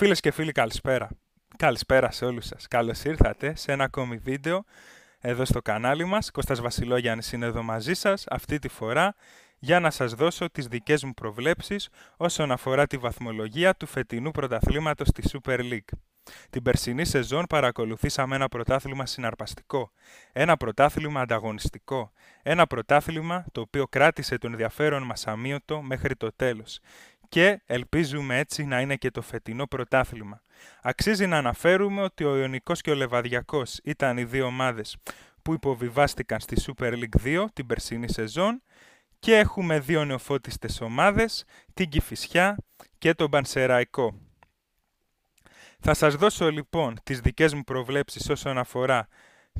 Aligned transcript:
Φίλες 0.00 0.20
και 0.20 0.30
φίλοι 0.30 0.52
καλησπέρα. 0.52 1.08
Καλησπέρα 1.56 2.10
σε 2.10 2.24
όλους 2.24 2.46
σας. 2.46 2.68
Καλώς 2.68 3.04
ήρθατε 3.04 3.56
σε 3.56 3.72
ένα 3.72 3.84
ακόμη 3.84 4.16
βίντεο 4.16 4.64
εδώ 5.20 5.44
στο 5.44 5.62
κανάλι 5.62 6.04
μας. 6.04 6.30
Κώστας 6.30 6.60
Βασιλόγιαννης 6.60 7.32
είναι 7.32 7.46
εδώ 7.46 7.62
μαζί 7.62 7.94
σας 7.94 8.24
αυτή 8.28 8.58
τη 8.58 8.68
φορά 8.68 9.14
για 9.58 9.80
να 9.80 9.90
σας 9.90 10.14
δώσω 10.14 10.50
τις 10.50 10.66
δικές 10.66 11.04
μου 11.04 11.14
προβλέψεις 11.14 11.88
όσον 12.16 12.52
αφορά 12.52 12.86
τη 12.86 12.96
βαθμολογία 12.96 13.74
του 13.74 13.86
φετινού 13.86 14.30
πρωταθλήματος 14.30 15.08
στη 15.08 15.22
Super 15.32 15.58
League. 15.58 15.98
Την 16.50 16.62
περσινή 16.62 17.04
σεζόν 17.04 17.44
παρακολουθήσαμε 17.48 18.34
ένα 18.34 18.48
πρωτάθλημα 18.48 19.06
συναρπαστικό, 19.06 19.90
ένα 20.32 20.56
πρωτάθλημα 20.56 21.20
ανταγωνιστικό, 21.20 22.12
ένα 22.42 22.66
πρωτάθλημα 22.66 23.44
το 23.52 23.60
οποίο 23.60 23.86
κράτησε 23.86 24.38
τον 24.38 24.50
ενδιαφέρον 24.50 25.02
μας 25.02 25.26
αμύωτο 25.26 25.82
μέχρι 25.82 26.16
το 26.16 26.32
τέλος 26.36 26.80
και 27.30 27.62
ελπίζουμε 27.66 28.38
έτσι 28.38 28.64
να 28.64 28.80
είναι 28.80 28.96
και 28.96 29.10
το 29.10 29.22
φετινό 29.22 29.66
πρωτάθλημα. 29.66 30.42
Αξίζει 30.82 31.26
να 31.26 31.36
αναφέρουμε 31.36 32.02
ότι 32.02 32.24
ο 32.24 32.36
Ιωνικός 32.36 32.80
και 32.80 32.90
ο 32.90 32.94
Λεβαδιακός 32.94 33.78
ήταν 33.84 34.18
οι 34.18 34.24
δύο 34.24 34.46
ομάδες 34.46 34.96
που 35.42 35.52
υποβιβάστηκαν 35.52 36.40
στη 36.40 36.56
Super 36.66 36.92
League 36.92 37.24
2 37.24 37.44
την 37.52 37.66
περσινή 37.66 38.12
σεζόν 38.12 38.62
και 39.18 39.36
έχουμε 39.36 39.80
δύο 39.80 40.04
νεοφώτιστες 40.04 40.80
ομάδες, 40.80 41.44
την 41.74 41.88
Κηφισιά 41.88 42.56
και 42.98 43.14
τον 43.14 43.30
Πανσεραϊκό. 43.30 44.20
Θα 45.80 45.94
σας 45.94 46.14
δώσω 46.14 46.50
λοιπόν 46.50 46.96
τις 47.02 47.20
δικές 47.20 47.54
μου 47.54 47.64
προβλέψεις 47.64 48.28
όσον 48.30 48.58
αφορά 48.58 49.08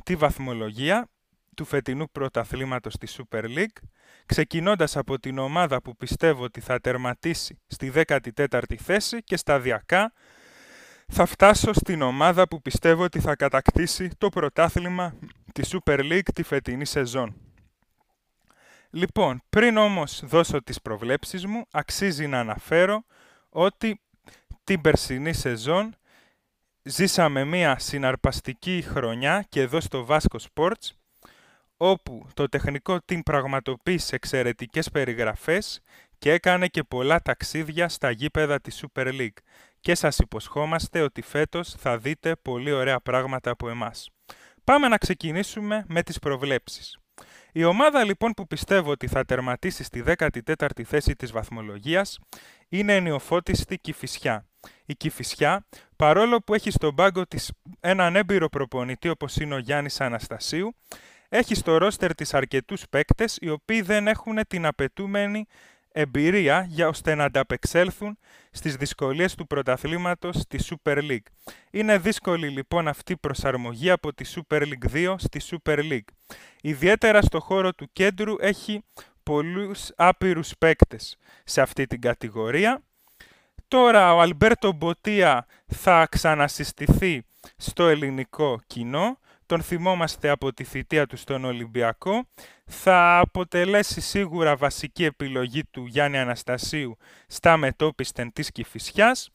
τη 0.03 0.15
βαθμολογία 0.15 1.09
του 1.55 1.65
φετινού 1.65 2.11
πρωταθλήματος 2.11 2.93
στη 2.93 3.07
Super 3.09 3.43
League, 3.43 3.83
ξεκινώντας 4.25 4.97
από 4.97 5.19
την 5.19 5.37
ομάδα 5.37 5.81
που 5.81 5.95
πιστεύω 5.97 6.43
ότι 6.43 6.61
θα 6.61 6.79
τερματίσει 6.79 7.59
στη 7.67 7.91
14η 7.95 8.75
θέση 8.75 9.23
και 9.23 9.37
σταδιακά 9.37 10.13
θα 11.07 11.25
φτάσω 11.25 11.73
στην 11.73 12.01
ομάδα 12.01 12.47
που 12.47 12.61
πιστεύω 12.61 13.03
ότι 13.03 13.19
θα 13.19 13.35
κατακτήσει 13.35 14.09
το 14.17 14.29
πρωτάθλημα 14.29 15.15
της 15.53 15.75
Super 15.75 15.99
League 15.99 16.29
τη 16.33 16.43
φετινή 16.43 16.85
σεζόν. 16.85 17.35
Λοιπόν, 18.89 19.41
πριν 19.49 19.77
όμως 19.77 20.21
δώσω 20.25 20.63
τις 20.63 20.81
προβλέψεις 20.81 21.45
μου, 21.45 21.65
αξίζει 21.71 22.27
να 22.27 22.39
αναφέρω 22.39 23.03
ότι 23.49 24.01
την 24.63 24.81
περσινή 24.81 25.33
σεζόν 25.33 25.95
ζήσαμε 26.83 27.43
μία 27.43 27.79
συναρπαστική 27.79 28.83
χρονιά 28.87 29.45
και 29.49 29.61
εδώ 29.61 29.79
στο 29.79 30.05
Vasco 30.09 30.37
Sports, 30.53 30.89
όπου 31.83 32.27
το 32.33 32.49
τεχνικό 32.49 32.97
team 33.05 33.19
πραγματοποίησε 33.25 34.15
εξαιρετικές 34.15 34.89
περιγραφές 34.91 35.81
και 36.17 36.31
έκανε 36.31 36.67
και 36.67 36.83
πολλά 36.83 37.21
ταξίδια 37.21 37.89
στα 37.89 38.11
γήπεδα 38.11 38.59
της 38.59 38.83
Super 38.83 39.07
League 39.07 39.37
και 39.79 39.95
σας 39.95 40.17
υποσχόμαστε 40.17 41.01
ότι 41.01 41.21
φέτος 41.21 41.75
θα 41.77 41.97
δείτε 41.97 42.35
πολύ 42.41 42.71
ωραία 42.71 42.99
πράγματα 42.99 43.51
από 43.51 43.69
εμάς. 43.69 44.09
Πάμε 44.63 44.87
να 44.87 44.97
ξεκινήσουμε 44.97 45.85
με 45.87 46.03
τις 46.03 46.19
προβλέψεις. 46.19 46.97
Η 47.51 47.63
ομάδα 47.63 48.03
λοιπόν 48.03 48.31
που 48.31 48.47
πιστεύω 48.47 48.91
ότι 48.91 49.07
θα 49.07 49.25
τερματίσει 49.25 49.83
στη 49.83 50.03
14η 50.17 50.83
θέση 50.83 51.15
της 51.15 51.31
βαθμολογίας 51.31 52.19
είναι 52.69 52.95
η 52.95 53.01
νεοφώτιστη 53.01 53.77
Κηφισιά. 53.77 54.45
Η 54.85 54.95
Κηφισιά, 54.95 55.65
παρόλο 55.95 56.41
που 56.41 56.53
έχει 56.53 56.71
στον 56.71 56.95
πάγκο 56.95 57.27
της 57.27 57.51
έναν 57.79 58.15
έμπειρο 58.15 58.49
προπονητή 58.49 59.09
όπως 59.09 59.35
είναι 59.35 59.55
ο 59.55 59.57
Γιάννης 59.57 60.01
Αναστασίου, 60.01 60.75
έχει 61.33 61.55
στο 61.55 61.77
ρόστερ 61.77 62.15
της 62.15 62.33
αρκετούς 62.33 62.83
παίκτες 62.89 63.37
οι 63.41 63.49
οποίοι 63.49 63.81
δεν 63.81 64.07
έχουν 64.07 64.39
την 64.47 64.65
απαιτούμενη 64.65 65.45
εμπειρία 65.91 66.65
για 66.69 66.87
ώστε 66.87 67.15
να 67.15 67.23
ανταπεξέλθουν 67.23 68.17
στις 68.51 68.75
δυσκολίες 68.75 69.35
του 69.35 69.47
πρωταθλήματος 69.47 70.35
στη 70.35 70.59
Super 70.69 70.97
League. 70.97 71.51
Είναι 71.71 71.97
δύσκολη 71.97 72.47
λοιπόν 72.47 72.87
αυτή 72.87 73.11
η 73.11 73.17
προσαρμογή 73.17 73.89
από 73.89 74.13
τη 74.13 74.33
Super 74.35 74.61
League 74.61 74.93
2 74.93 75.15
στη 75.17 75.41
Super 75.49 75.77
League. 75.77 76.33
Ιδιαίτερα 76.61 77.21
στο 77.21 77.39
χώρο 77.39 77.73
του 77.73 77.89
κέντρου 77.93 78.35
έχει 78.39 78.83
πολλούς 79.23 79.91
άπειρους 79.95 80.53
παίκτες 80.57 81.17
σε 81.43 81.61
αυτή 81.61 81.87
την 81.87 82.01
κατηγορία. 82.01 82.83
Τώρα 83.67 84.13
ο 84.13 84.21
Αλμπέρτο 84.21 84.71
Μποτία 84.71 85.45
θα 85.67 86.07
ξανασυστηθεί 86.11 87.23
στο 87.57 87.87
ελληνικό 87.87 88.59
κοινό 88.67 89.19
τον 89.51 89.61
θυμόμαστε 89.61 90.29
από 90.29 90.53
τη 90.53 90.63
θητεία 90.63 91.07
του 91.07 91.17
στον 91.17 91.45
Ολυμπιακό. 91.45 92.25
Θα 92.65 93.19
αποτελέσει 93.19 94.01
σίγουρα 94.01 94.55
βασική 94.55 95.03
επιλογή 95.03 95.63
του 95.65 95.85
Γιάννη 95.85 96.17
Αναστασίου 96.17 96.97
στα 97.27 97.57
μετόπιστεν 97.57 98.33
της 98.33 98.51
Κηφισιάς 98.51 99.29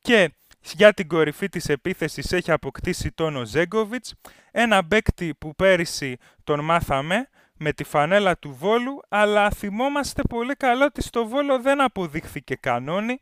και 0.00 0.34
για 0.74 0.92
την 0.92 1.08
κορυφή 1.08 1.48
της 1.48 1.68
επίθεσης 1.68 2.32
έχει 2.32 2.50
αποκτήσει 2.50 3.12
τον 3.12 3.36
Οζέγκοβιτς, 3.36 4.14
ένα 4.50 4.82
μπέκτη 4.82 5.34
που 5.38 5.54
πέρυσι 5.54 6.16
τον 6.44 6.64
μάθαμε 6.64 7.28
με 7.56 7.72
τη 7.72 7.84
φανέλα 7.84 8.38
του 8.38 8.56
Βόλου, 8.58 9.00
αλλά 9.08 9.50
θυμόμαστε 9.50 10.22
πολύ 10.28 10.54
καλό 10.54 10.84
ότι 10.84 11.02
στο 11.02 11.26
Βόλο 11.26 11.60
δεν 11.60 11.80
αποδείχθηκε 11.80 12.54
κανόνι, 12.54 13.20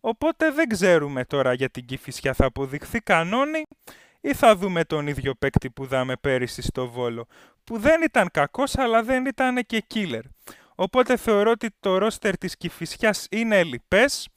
οπότε 0.00 0.50
δεν 0.50 0.68
ξέρουμε 0.68 1.24
τώρα 1.24 1.52
για 1.52 1.68
την 1.68 1.84
Κηφισιά 1.84 2.32
θα 2.32 2.44
αποδειχθεί 2.44 3.00
κανόνι 3.00 3.62
ή 4.24 4.34
θα 4.34 4.56
δούμε 4.56 4.84
τον 4.84 5.06
ίδιο 5.06 5.34
παίκτη 5.34 5.70
που 5.70 5.86
δάμε 5.86 6.16
πέρυσι 6.16 6.62
στο 6.62 6.88
Βόλο, 6.88 7.26
που 7.64 7.78
δεν 7.78 8.02
ήταν 8.02 8.28
κακός 8.32 8.78
αλλά 8.78 9.02
δεν 9.02 9.26
ήταν 9.26 9.66
και 9.66 9.84
killer. 9.94 10.22
Οπότε 10.74 11.16
θεωρώ 11.16 11.50
ότι 11.50 11.68
το 11.80 11.98
ρόστερ 11.98 12.38
της 12.38 12.56
Κηφισιάς 12.56 13.26
είναι 13.30 13.58
ελλειπές 13.58 14.28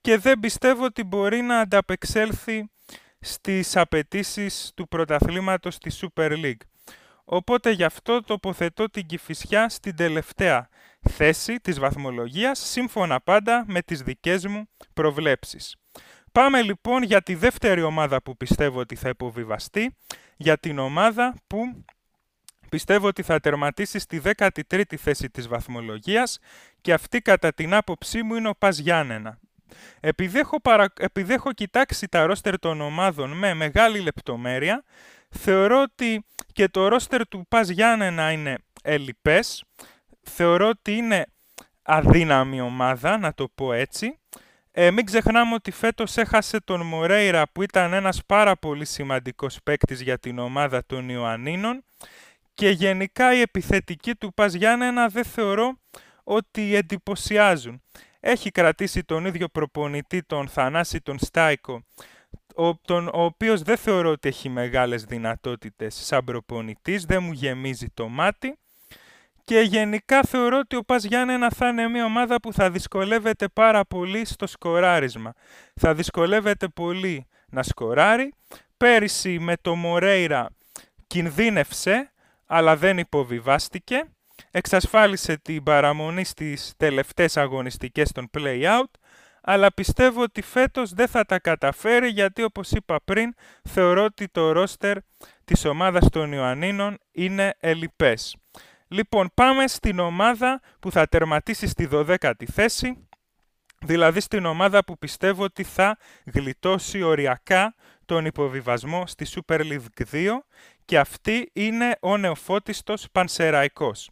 και 0.00 0.18
δεν 0.18 0.40
πιστεύω 0.40 0.84
ότι 0.84 1.04
μπορεί 1.04 1.40
να 1.40 1.60
ανταπεξέλθει 1.60 2.70
στις 3.20 3.76
απαιτήσεις 3.76 4.72
του 4.74 4.88
πρωταθλήματος 4.88 5.78
της 5.78 6.04
Super 6.04 6.30
League. 6.30 6.62
Οπότε 7.24 7.70
γι' 7.70 7.84
αυτό 7.84 8.22
τοποθετώ 8.22 8.90
την 8.90 9.06
Κηφισιά 9.06 9.68
στην 9.68 9.96
τελευταία 9.96 10.68
θέση 11.00 11.56
της 11.56 11.78
βαθμολογίας, 11.78 12.58
σύμφωνα 12.58 13.20
πάντα 13.20 13.64
με 13.66 13.82
τις 13.82 14.02
δικές 14.02 14.46
μου 14.46 14.68
προβλέψεις. 14.92 15.76
Πάμε 16.38 16.62
λοιπόν 16.62 17.02
για 17.02 17.22
τη 17.22 17.34
δεύτερη 17.34 17.82
ομάδα 17.82 18.22
που 18.22 18.36
πιστεύω 18.36 18.80
ότι 18.80 18.96
θα 18.96 19.08
υποβιβαστεί, 19.08 19.96
για 20.36 20.58
την 20.58 20.78
ομάδα 20.78 21.34
που 21.46 21.84
πιστεύω 22.68 23.06
ότι 23.06 23.22
θα 23.22 23.40
τερματίσει 23.40 23.98
στη 23.98 24.22
13η 24.24 24.96
θέση 24.96 25.30
της 25.30 25.48
βαθμολογίας 25.48 26.38
και 26.80 26.92
αυτή 26.92 27.20
κατά 27.20 27.52
την 27.52 27.74
άποψή 27.74 28.22
μου 28.22 28.34
είναι 28.34 28.48
ο 28.48 28.54
Πας 28.58 28.78
Γιάννενα. 28.78 29.38
Επειδή 30.00 30.38
έχω, 30.38 30.60
παρα... 30.60 30.92
Επειδή 30.98 31.32
έχω 31.32 31.52
κοιτάξει 31.52 32.08
τα 32.08 32.26
ρόστερ 32.26 32.58
των 32.58 32.80
ομάδων 32.80 33.30
με 33.30 33.54
μεγάλη 33.54 34.00
λεπτομέρεια, 34.00 34.84
θεωρώ 35.28 35.82
ότι 35.82 36.24
και 36.52 36.68
το 36.68 36.88
ρόστερ 36.88 37.28
του 37.28 37.46
Πας 37.48 37.68
Γιάννενα 37.68 38.32
είναι 38.32 38.58
ελλειπές, 38.82 39.64
θεωρώ 40.22 40.68
ότι 40.68 40.92
είναι 40.92 41.26
αδύναμη 41.82 42.60
ομάδα, 42.60 43.18
να 43.18 43.34
το 43.34 43.48
πω 43.54 43.72
έτσι, 43.72 44.18
ε, 44.70 44.90
μην 44.90 45.04
ξεχνάμε 45.04 45.54
ότι 45.54 45.70
φέτος 45.70 46.16
έχασε 46.16 46.60
τον 46.60 46.86
Μορέιρα 46.86 47.48
που 47.52 47.62
ήταν 47.62 47.92
ένας 47.92 48.24
πάρα 48.26 48.56
πολύ 48.56 48.84
σημαντικός 48.84 49.58
παίκτης 49.62 50.00
για 50.00 50.18
την 50.18 50.38
ομάδα 50.38 50.86
των 50.86 51.08
Ιωαννίνων 51.08 51.84
και 52.54 52.68
γενικά 52.68 53.34
οι 53.34 53.40
επιθετικοί 53.40 54.14
του 54.14 54.34
Πας 54.34 54.54
Γιάννενα 54.54 55.08
δεν 55.08 55.24
θεωρώ 55.24 55.78
ότι 56.24 56.74
εντυπωσιάζουν. 56.74 57.82
Έχει 58.20 58.50
κρατήσει 58.50 59.04
τον 59.04 59.26
ίδιο 59.26 59.48
προπονητή 59.48 60.22
τον 60.22 60.48
Θανάση 60.48 61.00
τον 61.00 61.18
Στάικο 61.18 61.84
ο, 62.58 62.76
τον, 62.76 63.06
ο 63.06 63.24
οποίος 63.24 63.62
δεν 63.62 63.76
θεωρώ 63.76 64.10
ότι 64.10 64.28
έχει 64.28 64.48
μεγάλες 64.48 65.04
δυνατότητες 65.04 65.94
σαν 65.94 66.24
προπονητής, 66.24 67.04
δεν 67.04 67.22
μου 67.22 67.32
γεμίζει 67.32 67.86
το 67.94 68.08
μάτι 68.08 68.58
και 69.48 69.60
γενικά 69.60 70.22
θεωρώ 70.22 70.58
ότι 70.58 70.76
ο 70.76 70.82
Πας 70.82 71.04
Γιάννενα 71.04 71.50
θα 71.50 71.68
είναι 71.68 71.88
μια 71.88 72.04
ομάδα 72.04 72.40
που 72.40 72.52
θα 72.52 72.70
δυσκολεύεται 72.70 73.48
πάρα 73.48 73.84
πολύ 73.84 74.24
στο 74.24 74.46
σκοράρισμα. 74.46 75.32
Θα 75.74 75.94
δυσκολεύεται 75.94 76.68
πολύ 76.68 77.26
να 77.48 77.62
σκοράρει. 77.62 78.32
Πέρυσι 78.76 79.38
με 79.38 79.56
το 79.60 79.74
Μορέιρα 79.74 80.48
κινδύνευσε, 81.06 82.12
αλλά 82.46 82.76
δεν 82.76 82.98
υποβιβάστηκε. 82.98 84.04
Εξασφάλισε 84.50 85.36
την 85.36 85.62
παραμονή 85.62 86.24
στις 86.24 86.72
τελευταίες 86.76 87.36
αγωνιστικές 87.36 88.12
των 88.12 88.30
play-out, 88.38 88.90
αλλά 89.42 89.74
πιστεύω 89.74 90.22
ότι 90.22 90.42
φέτος 90.42 90.92
δεν 90.92 91.08
θα 91.08 91.24
τα 91.24 91.38
καταφέρει 91.38 92.08
γιατί 92.08 92.42
όπως 92.42 92.70
είπα 92.70 93.00
πριν 93.04 93.34
θεωρώ 93.62 94.04
ότι 94.04 94.28
το 94.28 94.52
ρόστερ 94.52 94.96
της 95.44 95.64
ομάδας 95.64 96.08
των 96.08 96.32
Ιωαννίνων 96.32 96.98
είναι 97.12 97.54
ελλειπές. 97.60 98.36
Λοιπόν, 98.88 99.30
πάμε 99.34 99.66
στην 99.66 99.98
ομάδα 99.98 100.60
που 100.80 100.90
θα 100.90 101.06
τερματίσει 101.06 101.66
στη 101.66 101.88
12η 101.92 102.44
θέση, 102.52 103.08
δηλαδή 103.80 104.20
στην 104.20 104.44
ομάδα 104.44 104.84
που 104.84 104.98
πιστεύω 104.98 105.44
ότι 105.44 105.64
θα 105.64 105.98
γλιτώσει 106.34 107.02
οριακά 107.02 107.74
τον 108.04 108.24
υποβιβασμό 108.24 109.06
στη 109.06 109.26
Super 109.28 109.60
League 109.60 110.04
2 110.12 110.28
και 110.84 110.98
αυτή 110.98 111.50
είναι 111.52 111.96
ο 112.00 112.16
νεοφώτιστος 112.16 113.06
Πανσεραϊκός. 113.12 114.10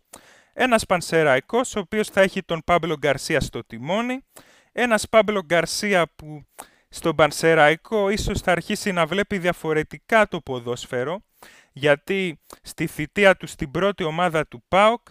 Ένας 0.53 0.87
Πανσεραϊκός 0.87 1.77
ο 1.77 1.79
οποίος 1.79 2.09
θα 2.09 2.21
έχει 2.21 2.43
τον 2.43 2.63
Πάμπλο 2.65 2.97
Γκαρσία 2.99 3.41
στο 3.41 3.65
τιμόνι, 3.65 4.25
ένας 4.73 5.09
Πάμπλο 5.09 5.43
Γκαρσία 5.45 6.07
που 6.17 6.45
στον 6.89 7.15
Πανσεραϊκό 7.15 8.11
ίσως 8.11 8.41
θα 8.41 8.53
αρχίσει 8.53 8.93
να 8.93 9.07
βλέπει 9.07 9.39
διαφορετικά 9.39 10.29
το 10.29 10.41
ποδόσφαιρο, 10.41 11.25
γιατί 11.79 12.41
στη 12.63 12.87
θητεία 12.87 13.37
του 13.37 13.47
στην 13.47 13.71
πρώτη 13.71 14.05
ομάδα 14.05 14.47
του 14.47 14.65
ΠΑΟΚ 14.69 15.07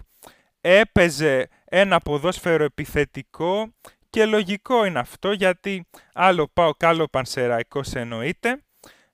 έπαιζε 0.61 1.47
ένα 1.65 1.99
ποδόσφαιρο 1.99 2.63
επιθετικό 2.63 3.73
και 4.09 4.25
λογικό 4.25 4.85
είναι 4.85 4.99
αυτό 4.99 5.31
γιατί 5.31 5.87
άλλο 6.13 6.49
ΠΑΟΚ, 6.53 6.83
άλλο 6.83 7.07
Πανσεραϊκός 7.07 7.93
εννοείται. 7.93 8.63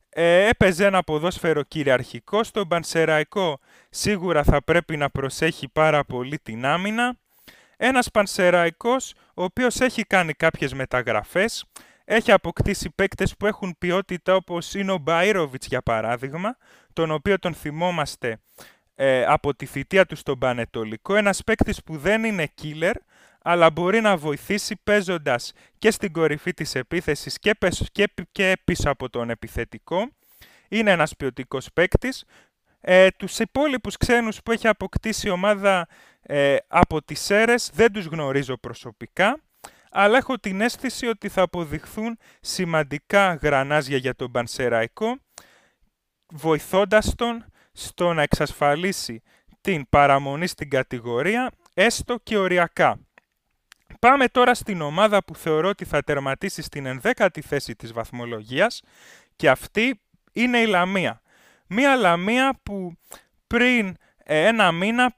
Ε, 0.09 0.47
έπαιζε 0.47 0.85
ένα 0.85 1.03
ποδόσφαιρο 1.03 1.63
κυριαρχικό, 1.63 2.43
στον 2.43 2.67
Πανσεραϊκό 2.67 3.59
σίγουρα 3.89 4.43
θα 4.43 4.63
πρέπει 4.63 4.97
να 4.97 5.09
προσέχει 5.09 5.67
πάρα 5.67 6.03
πολύ 6.03 6.39
την 6.39 6.65
άμυνα. 6.65 7.17
Ένας 7.77 8.11
Πανσεραϊκός 8.11 9.13
ο 9.33 9.43
οποίος 9.43 9.79
έχει 9.79 10.03
κάνει 10.03 10.33
κάποιες 10.33 10.73
μεταγραφές, 10.73 11.65
έχει 12.05 12.31
αποκτήσει 12.31 12.89
παίκτες 12.89 13.37
που 13.37 13.45
έχουν 13.45 13.75
ποιότητα 13.77 14.35
όπως 14.35 14.73
είναι 14.73 14.91
ο 14.91 14.97
Μπαϊροβιτς 14.97 15.67
για 15.67 15.81
παράδειγμα, 15.81 16.57
τον 16.93 17.11
οποίο 17.11 17.39
τον 17.39 17.53
θυμόμαστε 17.53 18.39
ε, 18.95 19.25
από 19.25 19.55
τη 19.55 19.65
θητεία 19.65 20.05
του 20.05 20.15
στον 20.15 20.39
Πανετολικό. 20.39 21.15
Ένας 21.15 21.43
παίκτης 21.43 21.83
που 21.83 21.97
δεν 21.97 22.23
είναι 22.23 22.47
killer, 22.61 22.93
αλλά 23.41 23.69
μπορεί 23.69 24.01
να 24.01 24.17
βοηθήσει 24.17 24.79
παίζοντας 24.83 25.53
και 25.79 25.91
στην 25.91 26.11
κορυφή 26.11 26.53
της 26.53 26.75
επίθεσης 26.75 27.39
και, 27.39 27.57
και, 27.91 28.07
και 28.31 28.57
πίσω 28.63 28.89
από 28.89 29.09
τον 29.09 29.29
επιθετικό. 29.29 30.09
Είναι 30.69 30.91
ένας 30.91 31.15
ποιοτικός 31.15 31.67
παίκτης. 31.73 32.25
Ε, 32.81 33.07
τους 33.09 33.39
υπόλοιπους 33.39 33.97
ξένους 33.97 34.41
που 34.43 34.51
έχει 34.51 34.67
αποκτήσει 34.67 35.27
η 35.27 35.29
ομάδα 35.29 35.87
ε, 36.21 36.55
από 36.67 37.03
τις 37.03 37.19
ΣΕΡΕΣ 37.21 37.69
δεν 37.73 37.91
τους 37.91 38.05
γνωρίζω 38.05 38.57
προσωπικά, 38.57 39.39
αλλά 39.91 40.17
έχω 40.17 40.37
την 40.37 40.61
αίσθηση 40.61 41.07
ότι 41.07 41.29
θα 41.29 41.41
αποδειχθούν 41.41 42.17
σημαντικά 42.41 43.33
γρανάζια 43.33 43.97
για 43.97 44.15
τον 44.15 44.31
Πανσεραϊκό, 44.31 45.17
βοηθώντας 46.33 47.15
τον 47.15 47.45
στο 47.71 48.13
να 48.13 48.21
εξασφαλίσει 48.21 49.21
την 49.61 49.89
παραμονή 49.89 50.47
στην 50.47 50.69
κατηγορία, 50.69 51.51
έστω 51.73 52.17
και 52.23 52.37
οριακά. 52.37 52.99
Πάμε 53.99 54.27
τώρα 54.27 54.53
στην 54.53 54.81
ομάδα 54.81 55.23
που 55.23 55.35
θεωρώ 55.35 55.69
ότι 55.69 55.85
θα 55.85 56.01
τερματίσει 56.01 56.61
στην 56.61 56.85
ενδέκατη 56.85 57.41
θέση 57.41 57.75
της 57.75 57.93
βαθμολογίας 57.93 58.81
και 59.35 59.49
αυτή 59.49 60.01
είναι 60.31 60.57
η 60.57 60.65
Λαμία. 60.65 61.21
Μία 61.67 61.95
Λαμία 61.95 62.59
που 62.63 62.93
πριν 63.47 63.95
ε, 64.23 64.45
ένα 64.45 64.71
μήνα 64.71 65.13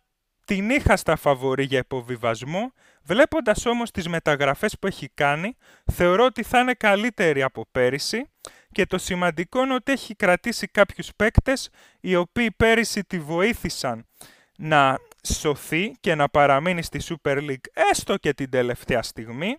την 0.45 0.69
είχα 0.69 0.97
στα 0.97 1.15
φαβορή 1.15 1.63
για 1.63 1.79
υποβιβασμό, 1.79 2.73
βλέποντας 3.03 3.65
όμως 3.65 3.91
τις 3.91 4.07
μεταγραφές 4.07 4.79
που 4.79 4.87
έχει 4.87 5.09
κάνει, 5.13 5.57
θεωρώ 5.91 6.25
ότι 6.25 6.43
θα 6.43 6.59
είναι 6.59 6.73
καλύτερη 6.73 7.43
από 7.43 7.65
πέρυσι 7.71 8.29
και 8.71 8.85
το 8.85 8.97
σημαντικό 8.97 9.63
είναι 9.63 9.73
ότι 9.73 9.91
έχει 9.91 10.15
κρατήσει 10.15 10.67
κάποιους 10.67 11.09
παίκτες 11.15 11.69
οι 11.99 12.15
οποίοι 12.15 12.51
πέρυσι 12.51 13.03
τη 13.03 13.19
βοήθησαν 13.19 14.05
να 14.57 14.99
σωθεί 15.23 15.91
και 15.99 16.15
να 16.15 16.29
παραμείνει 16.29 16.83
στη 16.83 16.99
Super 17.03 17.37
League 17.37 17.65
έστω 17.91 18.17
και 18.17 18.33
την 18.33 18.49
τελευταία 18.49 19.01
στιγμή. 19.01 19.57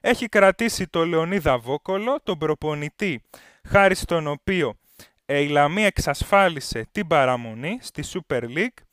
Έχει 0.00 0.28
κρατήσει 0.28 0.86
το 0.86 1.06
Λεωνίδα 1.06 1.58
Βόκολο, 1.58 2.20
τον 2.22 2.38
προπονητή, 2.38 3.22
χάρη 3.68 3.94
στον 3.94 4.26
οποίο 4.26 4.78
ε, 5.26 5.38
η 5.38 5.48
Λαμία 5.48 5.86
εξασφάλισε 5.86 6.88
την 6.92 7.06
παραμονή 7.06 7.78
στη 7.80 8.04
Super 8.12 8.42
League. 8.42 8.83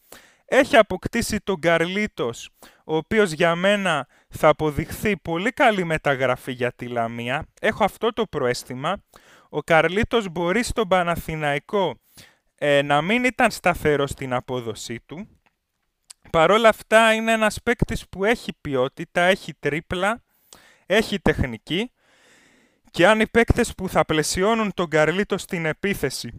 Έχει 0.53 0.77
αποκτήσει 0.77 1.39
τον 1.39 1.59
Καρλίτος, 1.59 2.49
ο 2.85 2.95
οποίος 2.95 3.31
για 3.31 3.55
μένα 3.55 4.07
θα 4.29 4.47
αποδειχθεί 4.47 5.17
πολύ 5.17 5.51
καλή 5.51 5.83
μεταγραφή 5.83 6.51
για 6.51 6.71
τη 6.71 6.87
Λαμία. 6.87 7.45
Έχω 7.61 7.83
αυτό 7.83 8.13
το 8.13 8.25
προέστημα. 8.25 9.03
Ο 9.49 9.59
Καρλίτος 9.59 10.29
μπορεί 10.29 10.63
στον 10.63 10.87
Παναθηναϊκό 10.87 11.99
ε, 12.55 12.81
να 12.81 13.01
μην 13.01 13.23
ήταν 13.23 13.51
σταθερό 13.51 14.07
στην 14.07 14.33
απόδοσή 14.33 14.99
του, 15.05 15.27
Παρόλα 16.29 16.69
αυτά 16.69 17.13
είναι 17.13 17.31
ένας 17.31 17.61
παίκτης 17.63 18.09
που 18.09 18.25
έχει 18.25 18.53
ποιότητα, 18.61 19.21
έχει 19.21 19.53
τρίπλα, 19.53 20.23
έχει 20.85 21.19
τεχνική 21.19 21.91
και 22.91 23.07
αν 23.07 23.19
οι 23.19 23.27
παίκτες 23.27 23.75
που 23.75 23.89
θα 23.89 24.05
πλαισιώνουν 24.05 24.73
τον 24.73 24.89
Καρλίτο 24.89 25.37
στην 25.37 25.65
επίθεση 25.65 26.33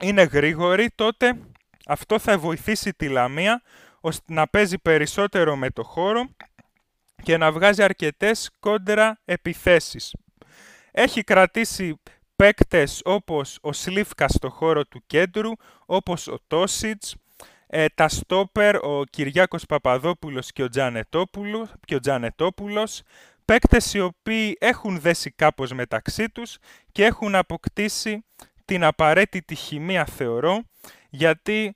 είναι 0.00 0.22
γρήγοροι, 0.22 0.90
τότε 0.94 1.38
αυτό 1.86 2.18
θα 2.18 2.38
βοηθήσει 2.38 2.94
τη 2.94 3.08
Λαμία 3.08 3.62
ώστε 4.00 4.32
να 4.32 4.48
παίζει 4.48 4.78
περισσότερο 4.78 5.56
με 5.56 5.70
το 5.70 5.82
χώρο 5.82 6.28
και 7.22 7.36
να 7.36 7.52
βγάζει 7.52 7.82
αρκετές 7.82 8.50
κόντρα 8.60 9.20
επιθέσεις. 9.24 10.14
Έχει 10.90 11.24
κρατήσει 11.24 12.00
παίκτες 12.36 13.00
όπως 13.04 13.58
ο 13.60 13.72
Σλίφκα 13.72 14.28
στο 14.28 14.50
χώρο 14.50 14.84
του 14.84 15.02
κέντρου, 15.06 15.50
όπως 15.86 16.26
ο 16.26 16.36
Τόσιτς, 16.46 17.16
ε, 17.66 17.86
τα 17.94 18.08
στόπερ, 18.08 18.76
ο 18.76 19.04
Κυριάκος 19.10 19.66
Παπαδόπουλος 19.66 20.52
και 20.52 20.62
ο, 20.62 20.68
Τζανετόπουλος, 20.68 21.72
και 21.86 21.94
ο 21.94 22.00
Τζανετόπουλος, 22.00 23.02
παίκτες 23.44 23.94
οι 23.94 24.00
οποίοι 24.00 24.56
έχουν 24.60 25.00
δέσει 25.00 25.30
κάπως 25.30 25.72
μεταξύ 25.72 26.28
τους 26.30 26.58
και 26.92 27.04
έχουν 27.04 27.34
αποκτήσει 27.34 28.24
την 28.64 28.84
απαραίτητη 28.84 29.54
χημεία 29.54 30.04
θεωρώ, 30.04 30.62
γιατί, 31.14 31.74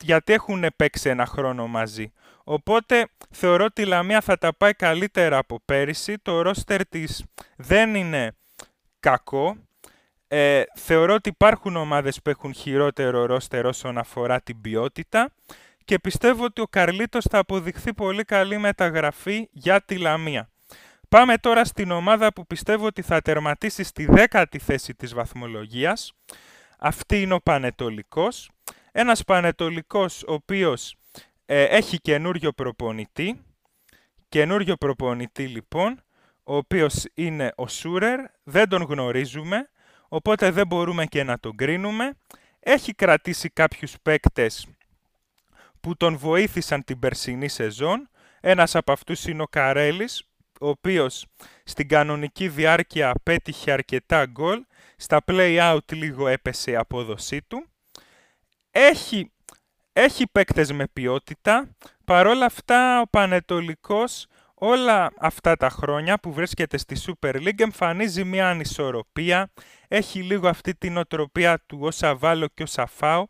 γιατί 0.00 0.32
έχουν 0.32 0.66
παίξει 0.76 1.08
ένα 1.08 1.26
χρόνο 1.26 1.66
μαζί. 1.66 2.12
Οπότε 2.44 3.08
θεωρώ 3.30 3.64
ότι 3.64 3.82
η 3.82 3.84
Λαμία 3.84 4.20
θα 4.20 4.38
τα 4.38 4.54
πάει 4.54 4.74
καλύτερα 4.74 5.38
από 5.38 5.60
πέρυσι. 5.64 6.18
Το 6.22 6.42
ρόστερ 6.42 6.86
της 6.86 7.24
δεν 7.56 7.94
είναι 7.94 8.36
κακό. 9.00 9.56
Ε, 10.28 10.62
θεωρώ 10.74 11.14
ότι 11.14 11.28
υπάρχουν 11.28 11.76
ομάδες 11.76 12.22
που 12.22 12.30
έχουν 12.30 12.54
χειρότερο 12.54 13.26
ρόστερ 13.26 13.66
όσον 13.66 13.98
αφορά 13.98 14.40
την 14.40 14.60
ποιότητα 14.60 15.32
και 15.84 15.98
πιστεύω 15.98 16.44
ότι 16.44 16.60
ο 16.60 16.66
Καρλίτος 16.66 17.24
θα 17.30 17.38
αποδειχθεί 17.38 17.94
πολύ 17.94 18.24
καλή 18.24 18.58
μεταγραφή 18.58 19.48
για 19.52 19.80
τη 19.80 19.98
Λαμία. 19.98 20.50
Πάμε 21.08 21.36
τώρα 21.36 21.64
στην 21.64 21.90
ομάδα 21.90 22.32
που 22.32 22.46
πιστεύω 22.46 22.86
ότι 22.86 23.02
θα 23.02 23.20
τερματίσει 23.20 23.82
στη 23.82 24.06
δέκατη 24.06 24.58
θέση 24.58 24.94
της 24.94 25.14
βαθμολογίας. 25.14 26.12
Αυτή 26.84 27.20
είναι 27.20 27.34
ο 27.34 27.40
Πανετολικός. 27.40 28.50
Ένας 28.92 29.24
Πανετολικός 29.24 30.22
ο 30.22 30.32
οποίος 30.32 30.96
ε, 31.46 31.62
έχει 31.62 32.00
καινούριο 32.00 32.52
προπονητή. 32.52 33.42
Καινούριο 34.28 34.76
προπονητή 34.76 35.46
λοιπόν, 35.46 36.02
ο 36.42 36.56
οποίος 36.56 37.04
είναι 37.14 37.52
ο 37.56 37.68
Σούρερ, 37.68 38.20
δεν 38.42 38.68
τον 38.68 38.82
γνωρίζουμε 38.82 39.70
οπότε 40.08 40.50
δεν 40.50 40.66
μπορούμε 40.66 41.06
και 41.06 41.22
να 41.22 41.38
τον 41.38 41.56
κρίνουμε. 41.56 42.12
Έχει 42.60 42.94
κρατήσει 42.94 43.48
κάποιους 43.48 43.94
παίκτες 44.02 44.66
που 45.80 45.96
τον 45.96 46.16
βοήθησαν 46.16 46.84
την 46.84 46.98
περσινή 46.98 47.48
σεζόν. 47.48 48.08
Ένας 48.40 48.74
από 48.74 48.92
αυτούς 48.92 49.26
είναι 49.26 49.42
ο 49.42 49.46
Καρέλης, 49.46 50.22
ο 50.62 50.68
οποίος 50.68 51.26
στην 51.64 51.88
κανονική 51.88 52.48
διάρκεια 52.48 53.12
πέτυχε 53.22 53.72
αρκετά 53.72 54.26
γκολ. 54.26 54.64
Στα 54.96 55.20
play-out 55.26 55.92
λίγο 55.92 56.28
έπεσε 56.28 56.70
η 56.70 56.76
απόδοσή 56.76 57.42
του. 57.42 57.66
Έχει, 58.70 59.32
έχει 59.92 60.26
παίκτες 60.32 60.72
με 60.72 60.86
ποιότητα. 60.92 61.76
Παρόλα 62.04 62.44
αυτά 62.44 63.00
ο 63.00 63.08
Πανετολικός 63.08 64.26
όλα 64.54 65.12
αυτά 65.18 65.56
τα 65.56 65.68
χρόνια 65.68 66.18
που 66.18 66.32
βρίσκεται 66.32 66.76
στη 66.76 66.96
Super 67.06 67.34
League 67.34 67.60
εμφανίζει 67.60 68.24
μια 68.24 68.48
ανισορροπία, 68.48 69.50
έχει 69.88 70.22
λίγο 70.22 70.48
αυτή 70.48 70.74
την 70.74 70.96
οτροπία 70.96 71.62
του 71.66 71.78
όσα 71.80 72.16
βάλω 72.16 72.48
και 72.54 72.62
όσα 72.62 72.86
φάω, 72.86 73.26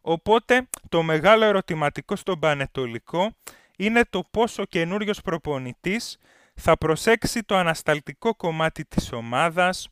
οπότε 0.00 0.68
το 0.88 1.02
μεγάλο 1.02 1.44
ερωτηματικό 1.44 2.16
στον 2.16 2.38
Πανετολικό 2.38 3.30
είναι 3.76 4.04
το 4.10 4.24
πόσο 4.30 4.64
καινούριος 4.64 5.20
προπονητής 5.20 6.18
θα 6.54 6.76
προσέξει 6.76 7.42
το 7.42 7.56
ανασταλτικό 7.56 8.34
κομμάτι 8.34 8.84
της 8.84 9.12
ομάδας, 9.12 9.88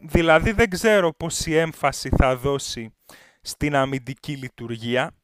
δηλαδή 0.00 0.52
δεν 0.52 0.70
ξέρω 0.70 1.12
πόση 1.12 1.52
έμφαση 1.52 2.08
θα 2.16 2.36
δώσει 2.36 2.94
στην 3.40 3.76
αμυντική 3.76 4.36
λειτουργία, 4.36 5.14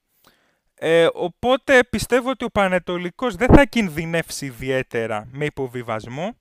ε, 0.85 1.09
οπότε 1.13 1.85
πιστεύω 1.85 2.31
ότι 2.31 2.45
ο 2.45 2.51
Πανετολικός 2.51 3.35
δεν 3.37 3.55
θα 3.55 3.65
κινδυνεύσει 3.65 4.47
ιδιαίτερα 4.47 5.29
με 5.33 5.45
υποβιβασμό, 5.45 6.37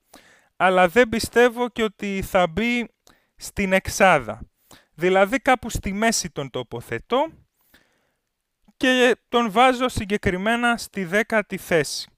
αλλά 0.55 0.87
δεν 0.87 1.09
πιστεύω 1.09 1.69
και 1.69 1.83
ότι 1.83 2.21
θα 2.21 2.47
μπει 2.47 2.89
στην 3.35 3.73
εξάδα. 3.73 4.41
Δηλαδή 4.93 5.39
κάπου 5.39 5.69
στη 5.69 5.93
μέση 5.93 6.29
τον 6.29 6.49
τοποθετώ 6.49 7.27
και 8.77 9.15
τον 9.29 9.51
βάζω 9.51 9.89
συγκεκριμένα 9.89 10.77
στη 10.77 11.05
δέκατη 11.05 11.57
θέση. 11.57 12.09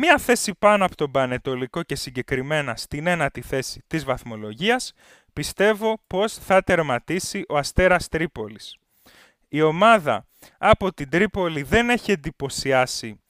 Μία 0.00 0.18
θέση 0.18 0.54
πάνω 0.58 0.84
από 0.84 0.96
τον 0.96 1.10
Πανετολικό 1.10 1.82
και 1.82 1.94
συγκεκριμένα 1.94 2.76
στην 2.76 3.06
ένατη 3.06 3.40
θέση 3.40 3.82
της 3.86 4.04
βαθμολογίας 4.04 4.92
πιστεύω 5.32 6.02
πως 6.06 6.34
θα 6.34 6.62
τερματίσει 6.62 7.44
ο 7.48 7.56
Αστέρας 7.56 8.08
Τρίπολης. 8.08 8.76
Η 9.48 9.62
ομάδα 9.62 10.26
από 10.58 10.92
την 10.92 11.08
Τρίπολη 11.08 11.62
δεν 11.62 11.90
έχει 11.90 12.12
εντυπωσιάσει 12.12 13.20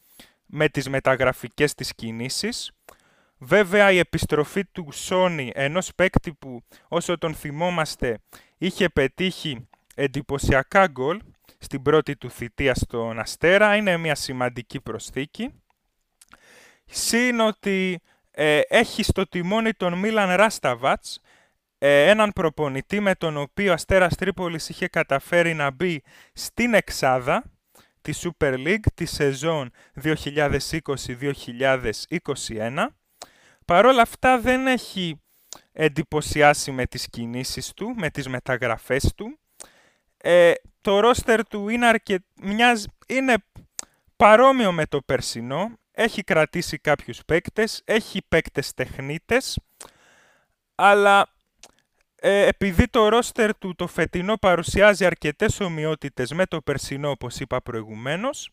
με 0.47 0.69
τις 0.69 0.89
μεταγραφικές 0.89 1.75
της 1.75 1.95
κινήσεις. 1.95 2.73
Βέβαια 3.39 3.91
η 3.93 3.99
επιστροφή 3.99 4.65
του 4.65 4.89
Σόνι, 4.93 5.53
ενός 5.55 5.95
παίκτη 5.95 6.33
που 6.33 6.63
όσο 6.89 7.19
τον 7.19 7.35
θυμόμαστε 7.35 8.19
είχε 8.59 8.89
πετύχει 8.89 9.69
εντυπωσιακά 9.95 10.87
γκολ 10.87 11.21
στην 11.59 11.83
πρώτη 11.83 12.17
του 12.17 12.31
θητεία 12.31 12.75
στον 12.75 13.19
Αστέρα, 13.19 13.77
είναι 13.77 13.97
μια 13.97 14.15
σημαντική 14.15 14.81
προσθήκη. 14.81 15.53
Συν 16.91 17.41
ότι 17.41 18.01
ε, 18.31 18.61
έχει 18.69 19.03
στο 19.03 19.29
τιμόνι 19.29 19.73
τον 19.73 19.99
Μίλαν 19.99 20.37
Ράσταβατς, 20.37 21.21
ε, 21.79 22.09
έναν 22.09 22.33
προπονητή 22.33 23.01
με 23.01 23.15
τον 23.15 23.37
οποίο 23.37 23.73
Αστέρας 23.73 24.15
Τρίπολης 24.15 24.69
είχε 24.69 24.89
καταφέρει 24.89 25.55
να 25.55 25.71
μπει 25.71 26.03
στην 26.33 26.75
εξάδα 26.75 27.45
της 28.03 28.27
Super 28.27 28.55
League 28.55 28.87
τη 28.95 29.05
σεζόν 29.05 29.71
2020-2021. 30.03 32.87
Παρόλα 33.65 34.03
αυτά 34.03 34.41
δεν 34.41 34.67
έχει 34.67 35.21
εντυπωσιάσει 35.73 36.71
με 36.71 36.87
τις 36.87 37.09
κινήσεις 37.11 37.73
του, 37.73 37.95
με 37.97 38.11
τις 38.11 38.29
μεταγραφές 38.29 39.13
του. 39.17 39.39
Ε, 40.17 40.53
το 40.81 41.01
ρόστερ 41.01 41.49
του 41.49 41.69
είναι, 41.69 41.87
αρκε... 41.87 42.19
είναι 43.07 43.35
παρόμοιο 44.17 44.73
με 44.73 44.87
το 44.87 45.03
περσινό. 45.03 45.79
Έχει 46.01 46.23
κρατήσει 46.23 46.79
κάποιους 46.79 47.21
παίκτες, 47.27 47.83
έχει 47.85 48.23
παίκτες 48.29 48.75
τεχνίτες, 48.75 49.59
αλλά 50.75 51.29
ε, 52.17 52.47
επειδή 52.47 52.89
το 52.89 53.09
ρόστερ 53.09 53.59
του 53.59 53.75
το 53.75 53.87
φετινό 53.87 54.37
παρουσιάζει 54.37 55.05
αρκετές 55.05 55.61
ομοιότητες 55.61 56.33
με 56.33 56.47
το 56.47 56.61
περσινό 56.61 57.11
όπως 57.11 57.39
είπα 57.39 57.63
προηγουμένως, 57.63 58.51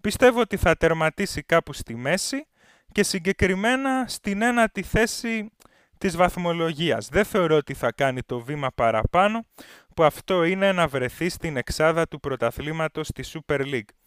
πιστεύω 0.00 0.40
ότι 0.40 0.56
θα 0.56 0.76
τερματίσει 0.76 1.42
κάπου 1.42 1.72
στη 1.72 1.96
μέση 1.96 2.46
και 2.92 3.02
συγκεκριμένα 3.02 4.04
στην 4.08 4.42
ένατη 4.42 4.82
θέση 4.82 5.50
της 5.98 6.16
βαθμολογίας. 6.16 7.08
Δεν 7.08 7.24
θεωρώ 7.24 7.56
ότι 7.56 7.74
θα 7.74 7.92
κάνει 7.92 8.22
το 8.22 8.40
βήμα 8.40 8.70
παραπάνω, 8.74 9.46
που 9.94 10.04
αυτό 10.04 10.44
είναι 10.44 10.72
να 10.72 10.88
βρεθεί 10.88 11.28
στην 11.28 11.56
εξάδα 11.56 12.08
του 12.08 12.20
πρωταθλήματος 12.20 13.06
στη 13.06 13.24
Super 13.32 13.60
League. 13.60 14.03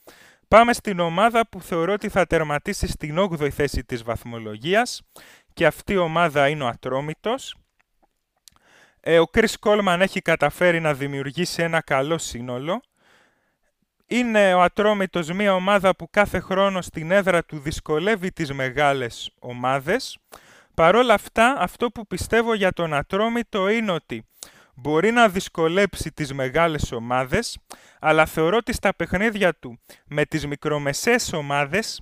Πάμε 0.47 0.73
στην 0.73 0.99
ομάδα 0.99 1.47
που 1.49 1.61
θεωρώ 1.61 1.93
ότι 1.93 2.09
θα 2.09 2.25
τερματίσει 2.25 2.87
στην 2.87 3.17
8η 3.19 3.49
θέση 3.49 3.83
της 3.83 4.03
βαθμολογίας 4.03 5.01
και 5.53 5.65
αυτή 5.65 5.93
η 5.93 5.97
ομάδα 5.97 6.47
είναι 6.47 6.63
ο 6.63 6.67
Ατρόμητος. 6.67 7.55
Ε, 8.99 9.19
ο 9.19 9.29
Chris 9.33 9.53
Coleman 9.59 9.97
έχει 9.99 10.21
καταφέρει 10.21 10.79
να 10.79 10.93
δημιουργήσει 10.93 11.63
ένα 11.63 11.81
καλό 11.81 12.17
σύνολο. 12.17 12.81
Είναι 14.07 14.53
ο 14.53 14.61
Ατρόμητος 14.61 15.31
μια 15.31 15.53
ομάδα 15.53 15.95
που 15.95 16.09
κάθε 16.09 16.39
χρόνο 16.39 16.81
στην 16.81 17.11
έδρα 17.11 17.43
του 17.43 17.59
δυσκολεύει 17.59 18.31
τις 18.31 18.53
μεγάλες 18.53 19.31
ομάδες. 19.39 20.17
Παρόλα 20.73 21.13
αυτά, 21.13 21.55
αυτό 21.59 21.89
που 21.89 22.07
πιστεύω 22.07 22.53
για 22.53 22.71
τον 22.71 22.93
Ατρόμητο 22.93 23.69
είναι 23.69 23.91
ότι 23.91 24.25
μπορεί 24.79 25.11
να 25.11 25.29
δυσκολέψει 25.29 26.11
τις 26.11 26.33
μεγάλες 26.33 26.91
ομάδες, 26.91 27.57
αλλά 27.99 28.25
θεωρώ 28.25 28.57
ότι 28.57 28.73
στα 28.73 28.95
παιχνίδια 28.95 29.53
του 29.53 29.79
με 30.05 30.25
τις 30.25 30.47
μικρομεσαίες 30.47 31.33
ομάδες 31.33 32.01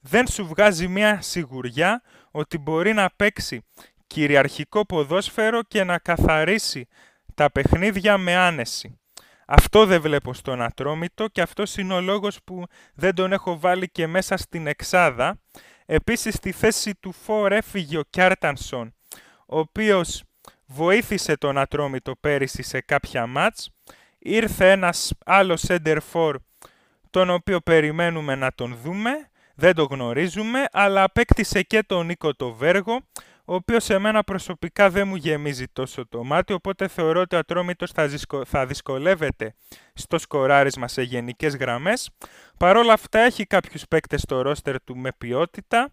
δεν 0.00 0.26
σου 0.26 0.46
βγάζει 0.46 0.88
μια 0.88 1.20
σιγουριά 1.20 2.02
ότι 2.30 2.58
μπορεί 2.58 2.92
να 2.92 3.10
παίξει 3.16 3.64
κυριαρχικό 4.06 4.86
ποδόσφαιρο 4.86 5.62
και 5.62 5.84
να 5.84 5.98
καθαρίσει 5.98 6.86
τα 7.34 7.50
παιχνίδια 7.50 8.18
με 8.18 8.36
άνεση. 8.36 9.00
Αυτό 9.46 9.86
δεν 9.86 10.00
βλέπω 10.00 10.34
στον 10.34 10.62
Ατρόμητο 10.62 11.26
και 11.26 11.40
αυτός 11.40 11.76
είναι 11.76 11.94
ο 11.94 12.00
λόγος 12.00 12.38
που 12.44 12.62
δεν 12.94 13.14
τον 13.14 13.32
έχω 13.32 13.58
βάλει 13.58 13.88
και 13.88 14.06
μέσα 14.06 14.36
στην 14.36 14.66
εξάδα. 14.66 15.40
Επίσης 15.86 16.34
στη 16.34 16.52
θέση 16.52 16.94
του 16.94 17.12
Φορ 17.12 17.52
έφυγε 17.52 17.98
ο 17.98 18.02
Κιάρτανσον, 18.10 18.94
ο 19.46 19.58
οποίος 19.58 20.22
βοήθησε 20.66 21.36
τον 21.36 21.58
Ατρόμητο 21.58 22.16
πέρυσι 22.20 22.62
σε 22.62 22.80
κάποια 22.80 23.26
μάτς. 23.26 23.70
Ήρθε 24.18 24.70
ένας 24.70 25.12
άλλος 25.24 25.64
center 25.68 25.98
for, 26.12 26.34
τον 27.10 27.30
οποίο 27.30 27.60
περιμένουμε 27.60 28.34
να 28.34 28.52
τον 28.52 28.76
δούμε. 28.82 29.10
Δεν 29.54 29.74
το 29.74 29.84
γνωρίζουμε, 29.84 30.64
αλλά 30.72 31.02
απέκτησε 31.02 31.62
και 31.62 31.82
τον 31.82 32.06
Νίκο 32.06 32.34
το 32.34 32.52
Βέργο, 32.52 33.00
ο 33.44 33.54
οποίος 33.54 33.84
σε 33.84 33.98
μένα 33.98 34.24
προσωπικά 34.24 34.90
δεν 34.90 35.08
μου 35.08 35.16
γεμίζει 35.16 35.66
τόσο 35.72 36.06
το 36.08 36.24
μάτι, 36.24 36.52
οπότε 36.52 36.88
θεωρώ 36.88 37.20
ότι 37.20 37.34
ο 37.34 37.38
Ατρόμητος 37.38 37.90
θα, 37.90 38.10
θα 38.46 38.66
δυσκολεύεται 38.66 39.54
στο 39.94 40.18
σκοράρισμα 40.18 40.88
σε 40.88 41.02
γενικές 41.02 41.56
γραμμές. 41.56 42.10
Παρ' 42.58 42.76
όλα 42.76 42.92
αυτά 42.92 43.18
έχει 43.18 43.46
κάποιους 43.46 43.84
παίκτες 43.88 44.20
στο 44.20 44.42
ρόστερ 44.42 44.82
του 44.84 44.96
με 44.96 45.12
ποιότητα 45.18 45.92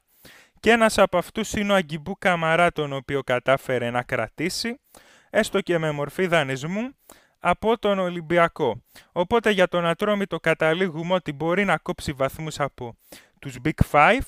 και 0.63 0.71
ένας 0.71 0.97
από 0.97 1.17
αυτούς 1.17 1.53
είναι 1.53 1.71
ο 1.71 1.75
Αγκιμπού 1.75 2.15
Καμαρά, 2.19 2.71
τον 2.71 2.93
οποίο 2.93 3.23
κατάφερε 3.23 3.89
να 3.89 4.03
κρατήσει, 4.03 4.79
έστω 5.29 5.61
και 5.61 5.77
με 5.77 5.91
μορφή 5.91 6.27
δανεισμού, 6.27 6.95
από 7.39 7.79
τον 7.79 7.99
Ολυμπιακό. 7.99 8.83
Οπότε 9.11 9.49
για 9.49 9.67
τον 9.67 9.85
Ατρόμητο 9.85 10.39
καταλήγουμε 10.39 11.13
ότι 11.13 11.33
μπορεί 11.33 11.65
να 11.65 11.77
κόψει 11.77 12.11
βαθμούς 12.11 12.59
από 12.59 12.97
τους 13.39 13.55
Big 13.65 13.91
Five, 13.91 14.21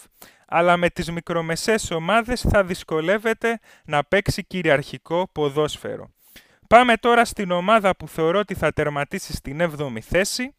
αλλά 0.47 0.77
με 0.77 0.89
τις 0.89 1.11
μικρομεσαίες 1.11 1.91
ομάδες 1.91 2.41
θα 2.41 2.63
δυσκολεύεται 2.63 3.59
να 3.85 4.03
παίξει 4.03 4.43
κυριαρχικό 4.43 5.29
ποδόσφαιρο. 5.31 6.09
Πάμε 6.67 6.95
τώρα 6.95 7.25
στην 7.25 7.51
ομάδα 7.51 7.95
που 7.95 8.07
θεωρώ 8.07 8.39
ότι 8.39 8.55
θα 8.55 8.71
τερματίσει 8.71 9.33
στην 9.33 9.61
7η 9.61 9.99
θέση, 10.01 10.55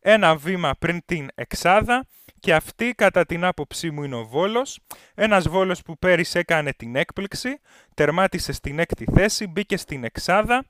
ένα 0.00 0.36
βήμα 0.36 0.74
πριν 0.78 1.00
την 1.04 1.28
Εξάδα 1.34 2.06
και 2.40 2.54
αυτή 2.54 2.92
κατά 2.96 3.26
την 3.26 3.44
άποψή 3.44 3.90
μου 3.90 4.02
είναι 4.02 4.14
ο 4.14 4.24
Βόλος, 4.24 4.78
ένας 5.14 5.48
Βόλος 5.48 5.82
που 5.82 5.98
πέρυσι 5.98 6.38
έκανε 6.38 6.72
την 6.72 6.96
έκπληξη, 6.96 7.60
τερμάτισε 7.94 8.52
στην 8.52 8.78
έκτη 8.78 9.04
θέση, 9.14 9.46
μπήκε 9.46 9.76
στην 9.76 10.04
Εξάδα, 10.04 10.64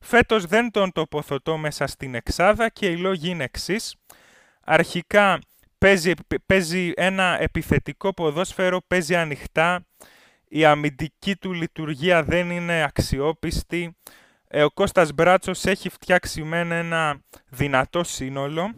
φέτος 0.00 0.46
δεν 0.46 0.70
τον 0.70 0.92
τοποθετώ 0.92 1.56
μέσα 1.56 1.86
στην 1.86 2.14
Εξάδα 2.14 2.68
και 2.68 2.86
οι 2.86 2.96
λόγοι 2.96 3.28
είναι 3.28 3.44
εξής. 3.44 3.96
Αρχικά 4.64 5.38
παίζει, 5.78 6.12
παίζει 6.46 6.92
ένα 6.96 7.36
επιθετικό 7.40 8.14
ποδόσφαιρο, 8.14 8.80
παίζει 8.86 9.16
ανοιχτά, 9.16 9.86
η 10.48 10.64
αμυντική 10.64 11.36
του 11.36 11.52
λειτουργία 11.52 12.22
δεν 12.22 12.50
είναι 12.50 12.82
αξιόπιστη. 12.82 13.96
Ε, 14.50 14.62
ο 14.62 14.70
Κώστας 14.70 15.12
Μπράτσος 15.12 15.64
έχει 15.64 15.88
φτιάξει 15.88 16.42
μεν 16.42 16.72
ένα 16.72 17.20
δυνατό 17.48 18.04
σύνολο. 18.04 18.74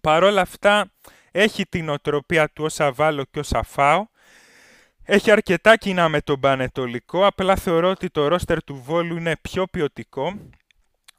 Παρόλα 0.00 0.40
αυτά 0.40 0.92
έχει 1.30 1.66
την 1.66 1.88
οτροπία 1.88 2.48
του 2.48 2.64
όσα 2.64 2.92
βάλω 2.92 3.24
και 3.30 3.38
όσα 3.38 3.62
φάω. 3.62 4.06
Έχει 5.04 5.30
αρκετά 5.30 5.76
κοινά 5.76 6.08
με 6.08 6.20
τον 6.20 6.40
Πανετολικό, 6.40 7.26
απλά 7.26 7.56
θεωρώ 7.56 7.90
ότι 7.90 8.10
το 8.10 8.28
ρόστερ 8.28 8.64
του 8.64 8.82
Βόλου 8.84 9.16
είναι 9.16 9.36
πιο 9.40 9.66
ποιοτικό. 9.66 10.50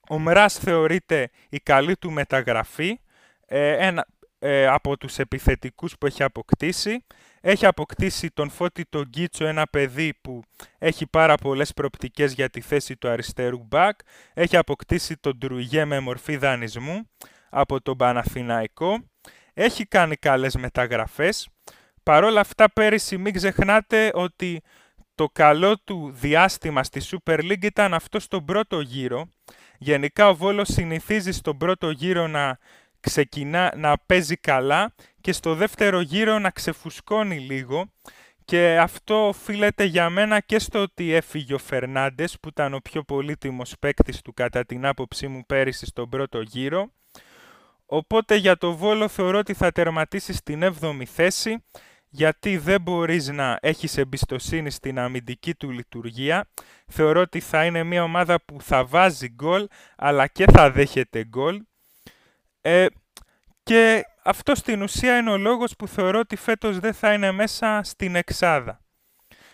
Ο 0.10 0.20
Μράς 0.20 0.58
θεωρείται 0.58 1.30
η 1.50 1.60
καλή 1.60 1.98
του 1.98 2.12
μεταγραφή. 2.12 3.00
Ε, 3.46 3.88
ένα, 3.88 4.08
ε, 4.40 4.68
από 4.68 4.98
τους 4.98 5.18
επιθετικούς 5.20 5.98
που 5.98 6.06
έχει 6.06 6.24
αποκτήσει. 6.24 7.06
Έχει 7.48 7.66
αποκτήσει 7.66 8.32
τον 8.32 8.50
Φώτη 8.50 8.86
τον 8.86 9.04
Γκίτσο, 9.08 9.46
ένα 9.46 9.68
παιδί 9.68 10.14
που 10.22 10.42
έχει 10.78 11.08
πάρα 11.08 11.36
πολλές 11.36 11.74
προπτικές 11.74 12.34
για 12.34 12.50
τη 12.50 12.62
θέση 12.62 12.98
του 12.98 13.08
αριστερού 13.10 13.64
μπακ. 13.64 14.00
Έχει 14.34 14.58
αποκτήσει 14.58 15.18
τον 15.18 15.40
Τρουιγέ 15.40 15.86
με 15.86 16.00
μορφή 16.00 16.38
δανεισμού 16.38 17.10
από 17.50 17.82
τον 17.82 17.98
Παναθηναϊκό. 17.98 19.04
Έχει 19.54 19.86
κάνει 19.86 20.16
καλές 20.16 20.56
μεταγραφές. 20.56 21.50
Παρόλα 22.04 22.40
αυτά 22.40 22.72
πέρυσι 22.74 23.18
μην 23.18 23.34
ξεχνάτε 23.34 24.12
ότι 24.14 24.62
το 25.16 25.28
καλό 25.34 25.80
του 25.84 26.12
διάστημα 26.14 26.84
στη 26.84 27.02
Super 27.12 27.40
League 27.40 27.64
ήταν 27.64 27.94
αυτό 27.94 28.20
στον 28.20 28.46
πρώτο 28.46 28.80
γύρο. 28.80 29.28
Γενικά 29.78 30.30
ο 30.30 30.36
Βόλος 30.36 30.68
συνηθίζει 30.72 31.32
στον 31.32 31.58
πρώτο 31.58 31.90
γύρο 31.90 32.28
να 32.28 32.58
ξεκινά 33.06 33.74
να 33.76 33.98
παίζει 34.06 34.36
καλά 34.36 34.94
και 35.22 35.32
στο 35.32 35.56
δεύτερο 35.56 36.02
γύρο 36.02 36.40
να 36.40 36.50
ξεφουσκώνει 36.50 37.40
λίγο 37.40 37.92
και 38.46 38.78
αυτό 38.80 39.28
οφείλεται 39.28 39.84
για 39.84 40.10
μένα 40.10 40.40
και 40.40 40.60
στο 40.60 40.82
ότι 40.82 41.14
έφυγε 41.14 41.54
ο 41.54 41.58
Φερνάντες 41.58 42.40
που 42.40 42.48
ήταν 42.50 42.74
ο 42.74 42.80
πιο 42.80 43.04
πολύτιμος 43.04 43.76
παίκτης 43.80 44.22
του 44.22 44.34
κατά 44.34 44.66
την 44.66 44.86
άποψή 44.86 45.28
μου 45.28 45.46
πέρυσι 45.46 45.86
στον 45.86 46.10
πρώτο 46.10 46.42
γύρο. 46.42 46.92
Οπότε 47.86 48.36
για 48.36 48.58
το 48.58 48.76
Βόλο 48.76 49.08
θεωρώ 49.08 49.38
ότι 49.38 49.54
θα 49.54 49.72
τερματίσεις 49.72 50.38
στην 50.38 50.64
7η 50.64 51.04
θέση 51.06 51.64
γιατί 52.10 52.58
δεν 52.58 52.82
μπορείς 52.82 53.28
να 53.28 53.58
έχεις 53.62 53.98
εμπιστοσύνη 53.98 54.70
στην 54.70 55.00
αμυντική 55.00 55.56
του 55.56 55.72
λειτουργία. 55.72 56.48
Θεωρώ 56.88 57.22
ότι 57.22 57.40
θα 57.40 57.66
είναι 57.66 57.84
μια 57.84 58.04
ομάδα 58.04 58.42
που 58.46 58.62
θα 58.62 58.86
βάζει 58.86 59.30
γκολ 59.30 59.68
αλλά 59.98 60.28
και 60.28 60.46
θα 60.52 60.72
δέχεται 60.72 61.26
γκολ. 61.26 61.62
Ε, 62.68 62.86
και 63.64 64.04
αυτό 64.24 64.56
στην 64.56 64.82
ουσία 64.82 65.18
είναι 65.18 65.32
ο 65.32 65.38
λόγος 65.38 65.76
που 65.76 65.88
θεωρώ 65.88 66.20
ότι 66.20 66.36
φέτος 66.36 66.80
δεν 66.80 66.94
θα 66.94 67.14
είναι 67.14 67.32
μέσα 67.32 67.82
στην 67.84 68.16
εξάδα. 68.16 68.82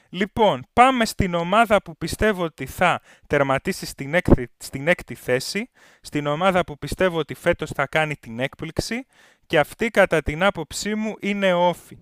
Λοιπόν, 0.10 0.66
πάμε 0.74 1.06
στην 1.06 1.34
ομάδα 1.34 1.82
που 1.82 1.98
πιστεύω 1.98 2.44
ότι 2.44 2.66
θα 2.66 3.02
τερματίσει 3.28 3.86
στην, 3.86 4.14
έκτη, 4.14 4.52
στην 4.58 4.88
έκτη 4.88 5.16
θέση, 5.16 5.70
στην 6.02 6.28
ομάδα 6.28 6.64
που 6.64 6.78
πιστεύω 6.78 7.18
ότι 7.18 7.34
φέτος 7.34 7.70
θα 7.70 7.88
κάνει 7.88 8.16
την 8.16 8.40
έκπληξη 8.40 9.06
και 9.46 9.60
αυτή 9.60 9.90
κατά 9.90 10.22
την 10.22 10.44
άποψή 10.44 10.96
μου 10.96 11.16
είναι 11.20 11.54
όφη. 11.54 11.98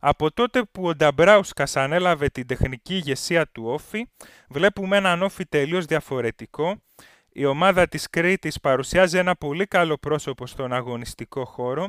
Από 0.00 0.32
τότε 0.32 0.62
που 0.72 0.86
ο 0.86 0.94
Νταμπράουσκας 0.94 1.76
ανέλαβε 1.76 2.28
την 2.28 2.46
τεχνική 2.46 2.94
ηγεσία 2.94 3.46
του 3.46 3.62
Όφη, 3.66 4.06
βλέπουμε 4.48 4.96
έναν 4.96 5.22
Όφη 5.22 5.46
τελείως 5.46 5.84
διαφορετικό. 5.84 6.82
Η 7.40 7.44
ομάδα 7.44 7.88
της 7.88 8.10
Κρήτης 8.10 8.60
παρουσιάζει 8.60 9.18
ένα 9.18 9.36
πολύ 9.36 9.66
καλό 9.66 9.98
πρόσωπο 9.98 10.46
στον 10.46 10.72
αγωνιστικό 10.72 11.44
χώρο. 11.44 11.88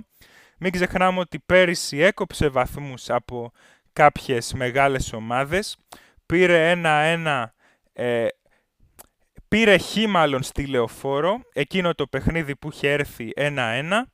Μην 0.57 0.71
ξεχνάμε 0.71 1.19
ότι 1.19 1.39
πέρυσι 1.39 1.99
έκοψε 1.99 2.47
βαθμούς 2.47 3.09
από 3.09 3.51
κάποιες 3.93 4.53
μεγάλες 4.53 5.13
ομάδες. 5.13 5.77
Πήρε 6.25 6.69
ένα-ένα, 6.69 7.53
ε, 7.93 8.27
πήρε 9.47 9.77
χ 9.77 9.95
μάλλον 10.07 10.43
στη 10.43 10.65
Λεωφόρο, 10.65 11.39
εκείνο 11.53 11.95
το 11.95 12.07
παιχνίδι 12.07 12.55
που 12.55 12.69
είχε 12.71 12.91
έρθει 12.91 13.31
1-1. 13.35 14.11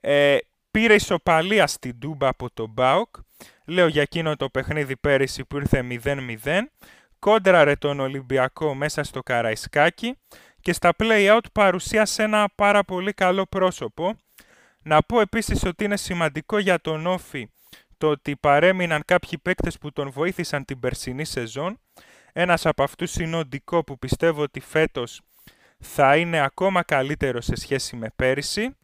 Ε, 0.00 0.36
πήρε 0.70 0.94
ισοπαλία 0.94 1.66
στην 1.66 1.98
Τούμπα 1.98 2.28
από 2.28 2.50
τον 2.54 2.70
Μπάουκ. 2.70 3.14
Λέω 3.66 3.86
για 3.86 4.02
εκείνο 4.02 4.36
το 4.36 4.48
παιχνίδι 4.48 4.96
πέρυσι 4.96 5.44
που 5.44 5.56
ήρθε 5.56 5.86
0-0. 6.04 6.70
Κόντραρε 7.18 7.76
τον 7.76 8.00
Ολυμπιακό 8.00 8.74
μέσα 8.74 9.02
στο 9.02 9.22
Καραϊσκάκι 9.22 10.16
και 10.64 10.72
στα 10.72 10.92
play-out 10.98 11.44
παρουσίασε 11.52 12.22
ένα 12.22 12.48
πάρα 12.54 12.84
πολύ 12.84 13.12
καλό 13.12 13.46
πρόσωπο. 13.46 14.16
Να 14.82 15.02
πω 15.02 15.20
επίσης 15.20 15.64
ότι 15.64 15.84
είναι 15.84 15.96
σημαντικό 15.96 16.58
για 16.58 16.80
τον 16.80 17.06
Όφη 17.06 17.50
το 17.98 18.08
ότι 18.08 18.36
παρέμειναν 18.36 19.02
κάποιοι 19.04 19.38
παίκτες 19.38 19.78
που 19.78 19.92
τον 19.92 20.10
βοήθησαν 20.10 20.64
την 20.64 20.80
περσινή 20.80 21.24
σεζόν. 21.24 21.80
Ένας 22.32 22.66
από 22.66 22.82
αυτούς 22.82 23.16
είναι 23.16 23.36
ο 23.36 23.44
Ντικό 23.44 23.84
που 23.84 23.98
πιστεύω 23.98 24.42
ότι 24.42 24.60
φέτος 24.60 25.20
θα 25.78 26.16
είναι 26.16 26.40
ακόμα 26.40 26.82
καλύτερο 26.82 27.40
σε 27.40 27.56
σχέση 27.56 27.96
με 27.96 28.10
πέρυσι. 28.16 28.76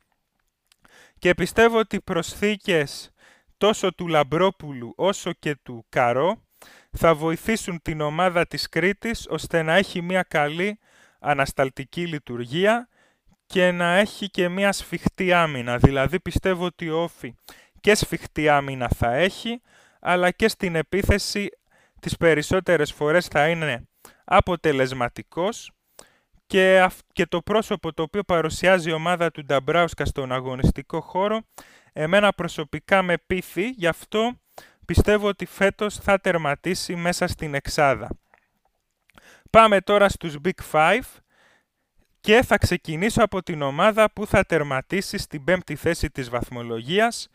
Και 1.19 1.35
πιστεύω 1.35 1.79
ότι 1.79 1.97
οι 1.97 2.01
προσθήκες 2.01 3.11
τόσο 3.57 3.95
του 3.95 4.09
Λαμπρόπουλου 4.09 4.93
όσο 4.97 5.33
και 5.33 5.57
του 5.63 5.87
Καρό 5.89 6.43
θα 6.91 7.15
βοηθήσουν 7.15 7.83
την 7.83 8.01
ομάδα 8.01 8.47
της 8.47 8.69
Κρήτης 8.69 9.27
ώστε 9.29 9.63
να 9.63 9.75
έχει 9.75 10.03
μια 10.03 10.23
καλή 10.23 10.79
ανασταλτική 11.21 12.07
λειτουργία 12.07 12.89
και 13.47 13.71
να 13.71 13.97
έχει 13.97 14.31
και 14.31 14.49
μια 14.49 14.73
σφιχτή 14.73 15.33
άμυνα. 15.33 15.77
Δηλαδή 15.79 16.21
πιστεύω 16.21 16.65
ότι 16.65 16.91
ο 16.91 17.03
Όφη 17.03 17.35
και 17.81 17.95
σφιχτή 17.95 18.49
άμυνα 18.49 18.89
θα 18.89 19.15
έχει, 19.15 19.61
αλλά 20.01 20.31
και 20.31 20.49
στην 20.49 20.75
επίθεση 20.75 21.49
τις 22.01 22.17
περισσότερες 22.17 22.93
φορές 22.93 23.27
θα 23.27 23.49
είναι 23.49 23.89
αποτελεσματικός 24.25 25.73
και, 26.47 26.87
και 27.13 27.27
το 27.27 27.43
πρόσωπο 27.43 27.93
το 27.93 28.03
οποίο 28.03 28.23
παρουσιάζει 28.23 28.91
η 28.91 28.93
ομάδα 28.93 29.31
του 29.31 29.45
Νταμπράουσκα 29.45 30.05
στον 30.05 30.33
αγωνιστικό 30.33 31.01
χώρο 31.01 31.41
εμένα 31.93 32.33
προσωπικά 32.33 33.03
με 33.03 33.19
πείθει, 33.27 33.69
γι' 33.69 33.87
αυτό 33.87 34.33
πιστεύω 34.85 35.29
ότι 35.29 35.47
φέτος 35.47 35.97
θα 35.97 36.21
τερματίσει 36.21 36.97
μέσα 36.97 37.27
στην 37.27 37.55
εξάδα. 37.55 38.09
Πάμε 39.51 39.81
τώρα 39.81 40.09
στους 40.09 40.37
Big 40.45 40.73
Five 40.73 41.03
και 42.21 42.43
θα 42.43 42.59
ξεκινήσω 42.59 43.23
από 43.23 43.43
την 43.43 43.63
ομάδα 43.63 44.13
που 44.13 44.27
θα 44.27 44.45
τερματίσει 44.45 45.19
στην 45.19 45.45
πέμπτη 45.45 45.77
θέση 45.77 46.11
της 46.11 46.29
βαθμολογίας 46.29 47.29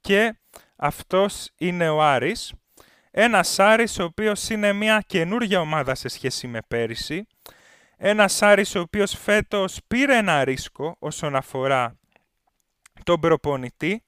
και 0.00 0.36
αυτός 0.76 1.50
είναι 1.56 1.88
ο 1.88 2.02
Άρης. 2.02 2.52
Ένας 3.10 3.58
Άρης 3.58 3.98
ο 3.98 4.04
οποίος 4.04 4.48
είναι 4.48 4.72
μια 4.72 5.02
καινούργια 5.06 5.60
ομάδα 5.60 5.94
σε 5.94 6.08
σχέση 6.08 6.46
με 6.46 6.58
πέρυσι. 6.68 7.26
Ένας 7.96 8.42
Άρης 8.42 8.74
ο 8.74 8.80
οποίος 8.80 9.18
φέτος 9.18 9.78
πήρε 9.86 10.16
ένα 10.16 10.44
ρίσκο 10.44 10.96
όσον 10.98 11.36
αφορά 11.36 11.98
τον 13.04 13.20
προπονητή. 13.20 14.04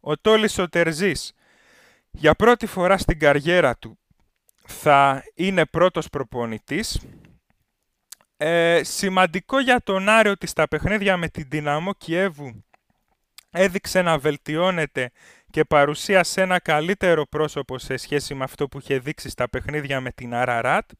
Ο 0.00 0.16
Τόλης 0.16 0.58
ο 0.58 0.68
Τερζής 0.68 1.32
για 2.10 2.34
πρώτη 2.34 2.66
φορά 2.66 2.98
στην 2.98 3.18
καριέρα 3.18 3.76
του 3.76 3.98
θα 4.66 5.22
είναι 5.34 5.66
πρώτος 5.66 6.08
προπονητής. 6.08 7.00
Ε, 8.36 8.80
σημαντικό 8.84 9.60
για 9.60 9.80
τον 9.82 10.08
Άρη 10.08 10.28
ότι 10.28 10.46
στα 10.46 10.68
παιχνίδια 10.68 11.16
με 11.16 11.28
την 11.28 11.46
Δυναμό 11.48 11.92
Κιέβου 11.94 12.64
έδειξε 13.50 14.02
να 14.02 14.18
βελτιώνεται 14.18 15.10
και 15.50 15.64
παρουσίασε 15.64 16.40
ένα 16.40 16.60
καλύτερο 16.60 17.26
πρόσωπο 17.26 17.78
σε 17.78 17.96
σχέση 17.96 18.34
με 18.34 18.44
αυτό 18.44 18.68
που 18.68 18.78
είχε 18.78 18.98
δείξει 18.98 19.28
στα 19.28 19.48
παιχνίδια 19.48 20.00
με 20.00 20.10
την 20.10 20.34
Αραράτ. 20.34 20.90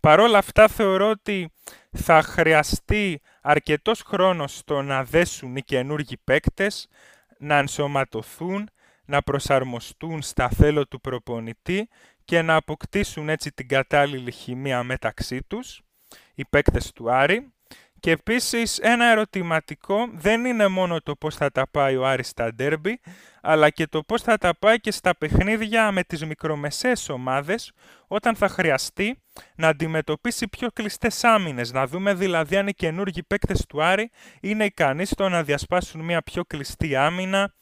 Παρόλα 0.00 0.38
αυτά 0.38 0.68
θεωρώ 0.68 1.10
ότι 1.10 1.52
θα 1.90 2.22
χρειαστεί 2.22 3.20
αρκετός 3.42 4.02
χρόνος 4.02 4.56
στο 4.56 4.82
να 4.82 5.04
δέσουν 5.04 5.56
οι 5.56 5.62
καινούργοι 5.62 6.16
παίκτες, 6.24 6.88
να 7.38 7.56
ενσωματωθούν, 7.56 8.70
να 9.04 9.22
προσαρμοστούν 9.22 10.22
στα 10.22 10.48
θέλω 10.48 10.86
του 10.86 11.00
προπονητή 11.00 11.88
και 12.26 12.42
να 12.42 12.54
αποκτήσουν 12.54 13.28
έτσι 13.28 13.52
την 13.52 13.68
κατάλληλη 13.68 14.30
χημεία 14.30 14.82
μεταξύ 14.82 15.42
τους, 15.46 15.80
οι 16.34 16.44
παίκτες 16.44 16.92
του 16.92 17.12
Άρη. 17.12 17.50
Και 18.00 18.10
επίσης 18.10 18.78
ένα 18.78 19.10
ερωτηματικό 19.10 20.08
δεν 20.12 20.44
είναι 20.44 20.68
μόνο 20.68 21.00
το 21.00 21.16
πώς 21.16 21.36
θα 21.36 21.50
τα 21.50 21.68
πάει 21.70 21.96
ο 21.96 22.06
Άρης 22.06 22.28
στα 22.28 22.54
ντέρμπι, 22.54 23.00
αλλά 23.42 23.70
και 23.70 23.86
το 23.86 24.02
πώς 24.02 24.22
θα 24.22 24.38
τα 24.38 24.56
πάει 24.58 24.80
και 24.80 24.90
στα 24.90 25.16
παιχνίδια 25.16 25.92
με 25.92 26.02
τις 26.02 26.24
μικρομεσαίες 26.24 27.08
ομάδες, 27.08 27.72
όταν 28.06 28.36
θα 28.36 28.48
χρειαστεί 28.48 29.22
να 29.56 29.68
αντιμετωπίσει 29.68 30.48
πιο 30.48 30.68
κλειστές 30.72 31.24
άμυνες. 31.24 31.72
Να 31.72 31.86
δούμε 31.86 32.14
δηλαδή 32.14 32.56
αν 32.56 32.66
οι 32.66 32.72
καινούργοι 32.72 33.22
παίκτες 33.22 33.66
του 33.66 33.82
Άρη 33.82 34.10
είναι 34.40 34.64
ικανοί 34.64 35.04
στο 35.04 35.28
να 35.28 35.42
διασπάσουν 35.42 36.00
μια 36.00 36.22
πιο 36.22 36.44
κλειστή 36.44 36.96
άμυνα. 36.96 37.54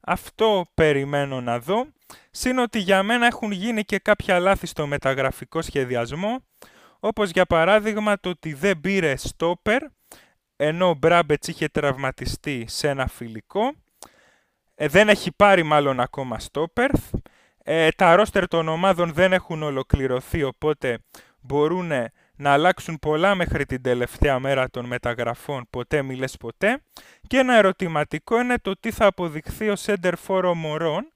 Αυτό 0.00 0.66
περιμένω 0.74 1.40
να 1.40 1.58
δω. 1.58 1.86
Συν 2.30 2.58
ότι 2.58 2.78
για 2.78 3.02
μένα 3.02 3.26
έχουν 3.26 3.50
γίνει 3.50 3.84
και 3.84 3.98
κάποια 3.98 4.38
λάθη 4.38 4.66
στο 4.66 4.86
μεταγραφικό 4.86 5.62
σχεδιασμό, 5.62 6.44
όπως 7.00 7.30
για 7.30 7.46
παράδειγμα 7.46 8.20
το 8.20 8.28
ότι 8.28 8.52
δεν 8.52 8.80
πήρε 8.80 9.16
στόπερ, 9.16 9.82
ενώ 10.56 10.88
ο 10.88 10.94
Μπράμπετς 10.94 11.48
είχε 11.48 11.68
τραυματιστεί 11.68 12.64
σε 12.68 12.88
ένα 12.88 13.06
φιλικό. 13.06 13.72
Ε, 14.74 14.88
δεν 14.88 15.08
έχει 15.08 15.32
πάρει 15.32 15.62
μάλλον 15.62 16.00
ακόμα 16.00 16.38
στόπερ. 16.38 16.90
Ε, 17.64 17.88
τα 17.96 18.14
ρόστερ 18.14 18.48
των 18.48 18.68
ομάδων 18.68 19.12
δεν 19.12 19.32
έχουν 19.32 19.62
ολοκληρωθεί, 19.62 20.42
οπότε 20.42 20.98
μπορούν 21.40 21.92
να 22.36 22.52
αλλάξουν 22.52 22.98
πολλά 22.98 23.34
μέχρι 23.34 23.66
την 23.66 23.82
τελευταία 23.82 24.38
μέρα 24.38 24.70
των 24.70 24.86
μεταγραφών, 24.86 25.66
ποτέ 25.70 26.02
μιλες 26.02 26.36
ποτέ. 26.36 26.82
Και 27.26 27.38
ένα 27.38 27.54
ερωτηματικό 27.54 28.40
είναι 28.40 28.58
το 28.58 28.72
τι 28.80 28.90
θα 28.90 29.06
αποδειχθεί 29.06 29.68
ο 29.68 29.76
Σέντερ 29.76 30.16
Φόρο 30.16 30.54
Μωρών, 30.54 31.12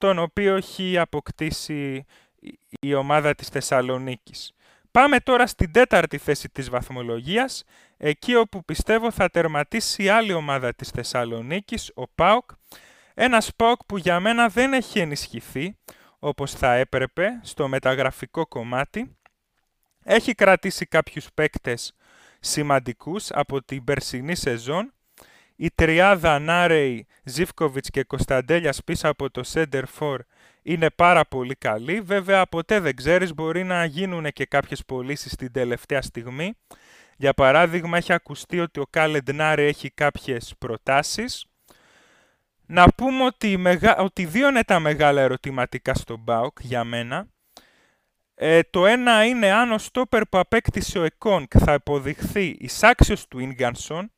τον 0.00 0.18
οποίο 0.18 0.56
έχει 0.56 0.98
αποκτήσει 0.98 2.04
η 2.80 2.94
ομάδα 2.94 3.34
της 3.34 3.48
Θεσσαλονίκης. 3.48 4.52
Πάμε 4.90 5.20
τώρα 5.20 5.46
στην 5.46 5.72
τέταρτη 5.72 6.18
θέση 6.18 6.48
της 6.48 6.70
βαθμολογίας, 6.70 7.64
εκεί 7.96 8.34
όπου 8.34 8.64
πιστεύω 8.64 9.10
θα 9.10 9.30
τερματίσει 9.30 10.02
η 10.02 10.08
άλλη 10.08 10.32
ομάδα 10.32 10.74
της 10.74 10.88
Θεσσαλονίκης, 10.88 11.90
ο 11.94 12.08
ΠΑΟΚ. 12.08 12.50
Ένας 13.14 13.50
ΠΑΟΚ 13.56 13.84
που 13.84 13.96
για 13.96 14.20
μένα 14.20 14.48
δεν 14.48 14.72
έχει 14.72 14.98
ενισχυθεί, 14.98 15.76
όπως 16.18 16.52
θα 16.52 16.74
έπρεπε, 16.74 17.40
στο 17.42 17.68
μεταγραφικό 17.68 18.46
κομμάτι. 18.46 19.16
Έχει 20.04 20.34
κρατήσει 20.34 20.86
κάποιους 20.86 21.26
παίκτες 21.34 21.96
σημαντικούς 22.40 23.30
από 23.30 23.62
την 23.64 23.84
περσινή 23.84 24.34
σεζόν. 24.34 24.92
Η 25.62 25.70
τριάδα 25.74 26.38
Νάρεϊ, 26.38 27.06
Ζίβκοβιτς 27.24 27.90
και 27.90 28.02
Κωνσταντέλιας 28.04 28.84
πίσω 28.84 29.08
από 29.08 29.30
το 29.30 29.42
Center 29.52 29.82
For 29.98 30.16
είναι 30.62 30.90
πάρα 30.90 31.24
πολύ 31.24 31.54
καλή. 31.54 32.00
Βέβαια, 32.00 32.46
ποτέ 32.46 32.80
δεν 32.80 32.96
ξέρεις, 32.96 33.34
μπορεί 33.34 33.64
να 33.64 33.84
γίνουν 33.84 34.32
και 34.32 34.46
κάποιες 34.46 34.84
πωλήσεις 34.84 35.36
την 35.36 35.52
τελευταία 35.52 36.02
στιγμή. 36.02 36.54
Για 37.16 37.32
παράδειγμα, 37.32 37.96
έχει 37.96 38.12
ακουστεί 38.12 38.60
ότι 38.60 38.80
ο 38.80 38.86
Κάλεντ 38.90 39.30
Νάρη 39.30 39.62
έχει 39.62 39.90
κάποιες 39.90 40.54
προτάσεις. 40.58 41.46
Να 42.66 42.88
πούμε 42.88 43.24
ότι, 43.24 43.56
μεγα... 43.56 43.96
ότι 43.96 44.24
δύο 44.24 44.48
είναι 44.48 44.62
τα 44.62 44.78
μεγάλα 44.78 45.20
ερωτηματικά 45.20 45.94
στο 45.94 46.16
Μπάουκ 46.16 46.58
για 46.60 46.84
μένα. 46.84 47.26
Ε, 48.34 48.60
το 48.70 48.86
ένα 48.86 49.24
είναι 49.24 49.50
αν 49.50 49.72
ο 49.72 49.78
στόπερ 49.78 50.26
που 50.26 50.38
απέκτησε 50.38 50.98
ο 50.98 51.02
Εκόνγκ 51.02 51.46
θα 51.58 51.72
υποδειχθεί 51.72 52.56
εισάξιος 52.60 53.28
του 53.28 53.38
Ίνγκανσον. 53.38 54.10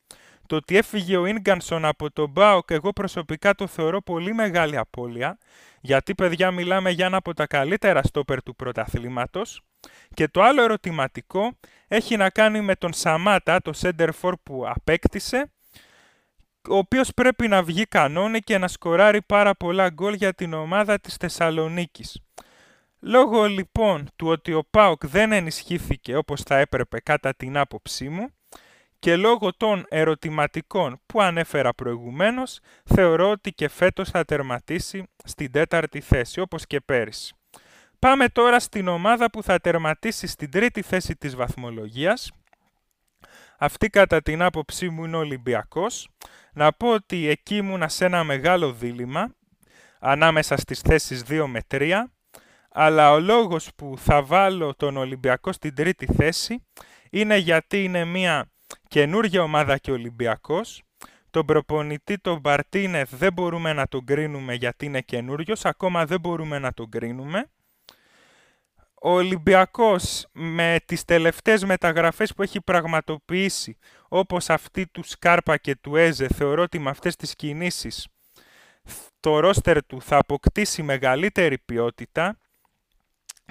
Το 0.52 0.58
ότι 0.58 0.76
έφυγε 0.76 1.16
ο 1.16 1.26
Ίνγκανσον 1.26 1.84
από 1.84 2.10
τον 2.10 2.30
Μπάουκ 2.30 2.70
εγώ 2.70 2.92
προσωπικά 2.92 3.54
το 3.54 3.66
θεωρώ 3.66 4.02
πολύ 4.02 4.34
μεγάλη 4.34 4.76
απώλεια. 4.76 5.38
Γιατί, 5.80 6.14
παιδιά, 6.14 6.50
μιλάμε 6.50 6.90
για 6.90 7.06
ένα 7.06 7.16
από 7.16 7.34
τα 7.34 7.46
καλύτερα 7.46 8.02
στόπερ 8.02 8.42
του 8.42 8.56
πρωταθλήματος. 8.56 9.62
Και 10.14 10.28
το 10.28 10.42
άλλο 10.42 10.62
ερωτηματικό 10.62 11.58
έχει 11.88 12.16
να 12.16 12.30
κάνει 12.30 12.60
με 12.60 12.74
τον 12.74 12.92
Σαμάτα, 12.92 13.62
το 13.62 13.72
center 13.76 14.08
for 14.20 14.32
που 14.42 14.64
απέκτησε, 14.66 15.52
ο 16.68 16.76
οποίος 16.76 17.14
πρέπει 17.14 17.48
να 17.48 17.62
βγει 17.62 17.86
κανόνι 17.86 18.40
και 18.40 18.58
να 18.58 18.68
σκοράρει 18.68 19.22
πάρα 19.22 19.54
πολλά 19.54 19.90
γκολ 19.90 20.14
για 20.14 20.32
την 20.32 20.52
ομάδα 20.52 20.98
της 20.98 21.14
Θεσσαλονίκης. 21.14 22.20
Λόγω 23.00 23.44
λοιπόν 23.44 24.08
του 24.16 24.28
ότι 24.28 24.52
ο 24.52 24.64
ΠΑΟΚ 24.70 25.06
δεν 25.06 25.32
ενισχύθηκε 25.32 26.16
όπως 26.16 26.42
θα 26.42 26.58
έπρεπε 26.58 27.00
κατά 27.00 27.34
την 27.34 27.56
άποψή 27.56 28.08
μου 28.08 28.30
και 29.02 29.16
λόγω 29.16 29.52
των 29.56 29.84
ερωτηματικών 29.88 31.00
που 31.06 31.22
ανέφερα 31.22 31.74
προηγουμένως, 31.74 32.60
θεωρώ 32.84 33.30
ότι 33.30 33.52
και 33.52 33.68
φέτος 33.68 34.10
θα 34.10 34.24
τερματίσει 34.24 35.04
στην 35.24 35.50
τέταρτη 35.50 36.00
θέση, 36.00 36.40
όπως 36.40 36.66
και 36.66 36.80
πέρυσι. 36.80 37.34
Πάμε 37.98 38.28
τώρα 38.28 38.60
στην 38.60 38.88
ομάδα 38.88 39.30
που 39.30 39.42
θα 39.42 39.58
τερματίσει 39.58 40.26
στην 40.26 40.50
τρίτη 40.50 40.82
θέση 40.82 41.16
της 41.16 41.36
βαθμολογίας. 41.36 42.30
Αυτή 43.58 43.88
κατά 43.88 44.22
την 44.22 44.42
άποψή 44.42 44.88
μου 44.88 45.04
είναι 45.04 45.16
ο 45.16 45.18
Ολυμπιακός. 45.18 46.08
Να 46.52 46.72
πω 46.72 46.92
ότι 46.92 47.28
εκεί 47.28 47.56
ήμουνα 47.56 47.88
σε 47.88 48.04
ένα 48.04 48.24
μεγάλο 48.24 48.72
δίλημα 48.72 49.34
ανάμεσα 49.98 50.56
στις 50.56 50.80
θέσεις 50.80 51.24
2 51.28 51.44
με 51.46 51.60
3 51.70 52.04
αλλά 52.70 53.12
ο 53.12 53.20
λόγος 53.20 53.70
που 53.76 53.94
θα 53.98 54.22
βάλω 54.22 54.74
τον 54.74 54.96
Ολυμπιακό 54.96 55.52
στην 55.52 55.74
τρίτη 55.74 56.06
θέση 56.06 56.66
είναι 57.10 57.36
γιατί 57.36 57.84
είναι 57.84 58.04
μια 58.04 58.51
καινούργια 58.92 59.42
ομάδα 59.42 59.78
και 59.78 59.90
Ολυμπιακός. 59.90 60.82
Τον 61.30 61.46
προπονητή, 61.46 62.18
τον 62.18 62.40
Μπαρτίνεθ, 62.40 63.14
δεν 63.14 63.32
μπορούμε 63.32 63.72
να 63.72 63.88
τον 63.88 64.04
κρίνουμε 64.04 64.54
γιατί 64.54 64.84
είναι 64.84 65.00
καινούριος, 65.00 65.64
ακόμα 65.64 66.06
δεν 66.06 66.20
μπορούμε 66.20 66.58
να 66.58 66.72
τον 66.72 66.88
κρίνουμε. 66.88 67.50
Ο 69.02 69.10
Ολυμπιακός 69.10 70.26
με 70.32 70.78
τις 70.84 71.04
τελευταίες 71.04 71.64
μεταγραφές 71.64 72.34
που 72.34 72.42
έχει 72.42 72.60
πραγματοποιήσει, 72.60 73.78
όπως 74.08 74.50
αυτή 74.50 74.86
του 74.86 75.02
Σκάρπα 75.02 75.56
και 75.56 75.76
του 75.76 75.96
Έζε, 75.96 76.26
θεωρώ 76.28 76.62
ότι 76.62 76.78
με 76.78 76.90
αυτές 76.90 77.16
τις 77.16 77.34
κινήσεις 77.34 78.08
το 79.20 79.40
ρόστερ 79.40 79.86
του 79.86 80.02
θα 80.02 80.16
αποκτήσει 80.16 80.82
μεγαλύτερη 80.82 81.58
ποιότητα 81.58 82.38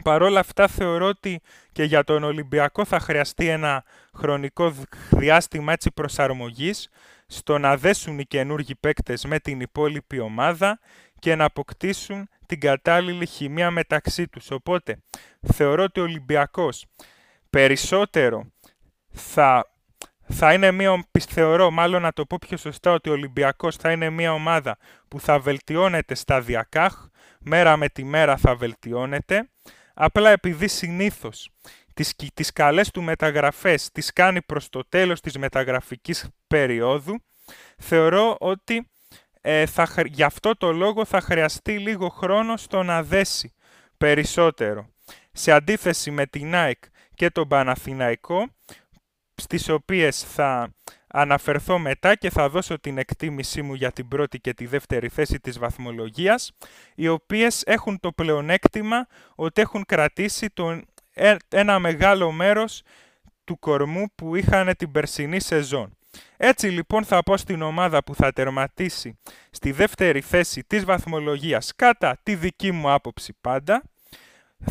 Παρ' 0.04 0.22
όλα 0.22 0.40
αυτά 0.40 0.68
θεωρώ 0.68 1.08
ότι 1.08 1.42
και 1.72 1.84
για 1.84 2.04
τον 2.04 2.24
Ολυμπιακό 2.24 2.86
θα 2.86 3.00
χρειαστεί 3.00 3.48
ένα 3.48 3.84
χρονικό 4.14 4.74
διάστημα 5.10 5.74
έτσι 5.74 5.92
προσαρμογής 5.92 6.90
στο 7.28 7.58
να 7.58 7.78
δέσουν 7.78 8.20
οι 8.20 8.26
καινούργοι 8.26 8.76
παίκτες 8.76 9.26
με 9.26 9.40
την 9.40 9.60
υπόλοιπη 9.60 10.20
ομάδα 10.20 10.80
και 11.20 11.36
να 11.36 11.46
αποκτήσουν 11.46 12.30
την 12.46 12.60
κατάλληλη 12.60 13.26
χημεία 13.26 13.72
μεταξύ 13.72 14.28
τους. 14.28 14.52
Οπότε 14.52 14.98
θεωρώ 15.42 15.84
ότι 15.84 16.00
ο 16.00 16.04
Ολυμπιακός 16.04 16.86
περισσότερο 17.50 18.52
θα, 19.12 19.72
θα 20.28 20.54
είναι 20.54 20.72
μια, 20.72 21.06
θεωρώ 21.30 21.72
μάλλον 21.72 22.02
να 22.02 22.14
το 22.14 22.26
πω 22.26 22.38
πιο 22.48 22.58
σωστά 22.58 22.92
ότι 22.92 23.10
ο 23.10 23.12
Ολυμπιακός 23.12 23.76
θα 23.76 23.92
είναι 23.92 24.10
μια 24.10 24.34
ομάδα 24.34 24.78
που 25.08 25.20
θα 25.20 25.40
βελτιώνεται 25.40 26.16
σταδιακά, 26.16 27.12
μέρα 27.40 27.78
με 27.78 27.90
τη 27.90 28.04
μέρα 28.04 28.38
θα 28.38 28.56
βελτιώνεται 28.56 29.50
Απλά 29.94 30.30
επειδή 30.30 30.68
συνήθως 30.68 31.50
τις, 31.94 32.16
τις 32.34 32.52
καλές 32.52 32.92
του 32.92 33.02
μεταγραφές 33.02 33.92
τις 33.92 34.14
κάνει 34.14 34.42
προς 34.42 34.70
το 34.70 34.86
τέλος 34.90 35.22
της 35.22 35.38
μεταγραφικής 35.38 36.28
περίοδου, 36.48 37.24
θεωρώ 37.78 38.36
ότι 38.40 38.90
ε, 39.42 39.66
θα, 39.66 39.88
γι' 40.06 40.24
αυτό 40.24 40.56
το 40.56 40.72
λόγο 40.72 41.06
θα 41.06 41.22
χρειαστεί 41.22 41.78
λίγο 41.80 42.10
χρόνο 42.10 42.58
στο 42.58 42.84
να 42.84 43.04
δέσει 43.04 43.54
περισσότερο. 43.98 44.90
Σε 45.32 45.52
αντίθεση 45.52 46.12
με 46.12 46.26
την 46.26 46.56
ΑΕΚ 46.56 46.84
και 47.14 47.30
τον 47.30 47.48
Παναθηναϊκό, 47.48 48.48
στις 49.36 49.70
οποίες 49.70 50.24
θα 50.24 50.74
αναφερθώ 51.12 51.80
μετά 51.80 52.16
και 52.16 52.30
θα 52.30 52.50
δώσω 52.50 52.80
την 52.80 52.98
εκτίμησή 52.98 53.62
μου 53.62 53.74
για 53.74 53.92
την 53.92 54.08
πρώτη 54.08 54.40
και 54.40 54.54
τη 54.54 54.66
δεύτερη 54.66 55.10
θέση 55.10 55.40
της 55.40 55.60
βαθμολογίας, 55.60 56.52
οι 56.96 57.08
οποίες 57.08 57.64
έχουν 57.66 58.00
το 58.00 58.12
πλεονέκτημα 58.12 59.08
ότι 59.36 59.62
έχουν 59.62 59.86
κρατήσει 59.86 60.50
τον, 60.50 60.86
ε, 61.14 61.36
ένα 61.50 61.80
μεγάλο 61.80 62.32
μέρος 62.32 62.82
του 63.44 63.60
κορμού 63.60 64.06
που 64.16 64.36
είχαν 64.36 64.76
την 64.78 64.92
περσινή 64.92 65.40
σεζόν. 65.40 65.96
Έτσι 66.38 66.68
λοιπόν 66.68 67.04
θα 67.04 67.24
πω 67.24 67.38
στην 67.38 67.62
ομάδα 67.62 68.04
που 68.04 68.16
θα 68.16 68.32
τερματίσει 68.32 69.20
στη 69.52 69.72
δεύτερη 69.72 70.22
θέση 70.22 70.64
της 70.68 70.86
βαθμολογίας 70.86 71.74
κατά 71.76 72.18
τη 72.24 72.36
δική 72.36 72.72
μου 72.72 72.92
άποψη 72.92 73.38
πάντα. 73.42 73.84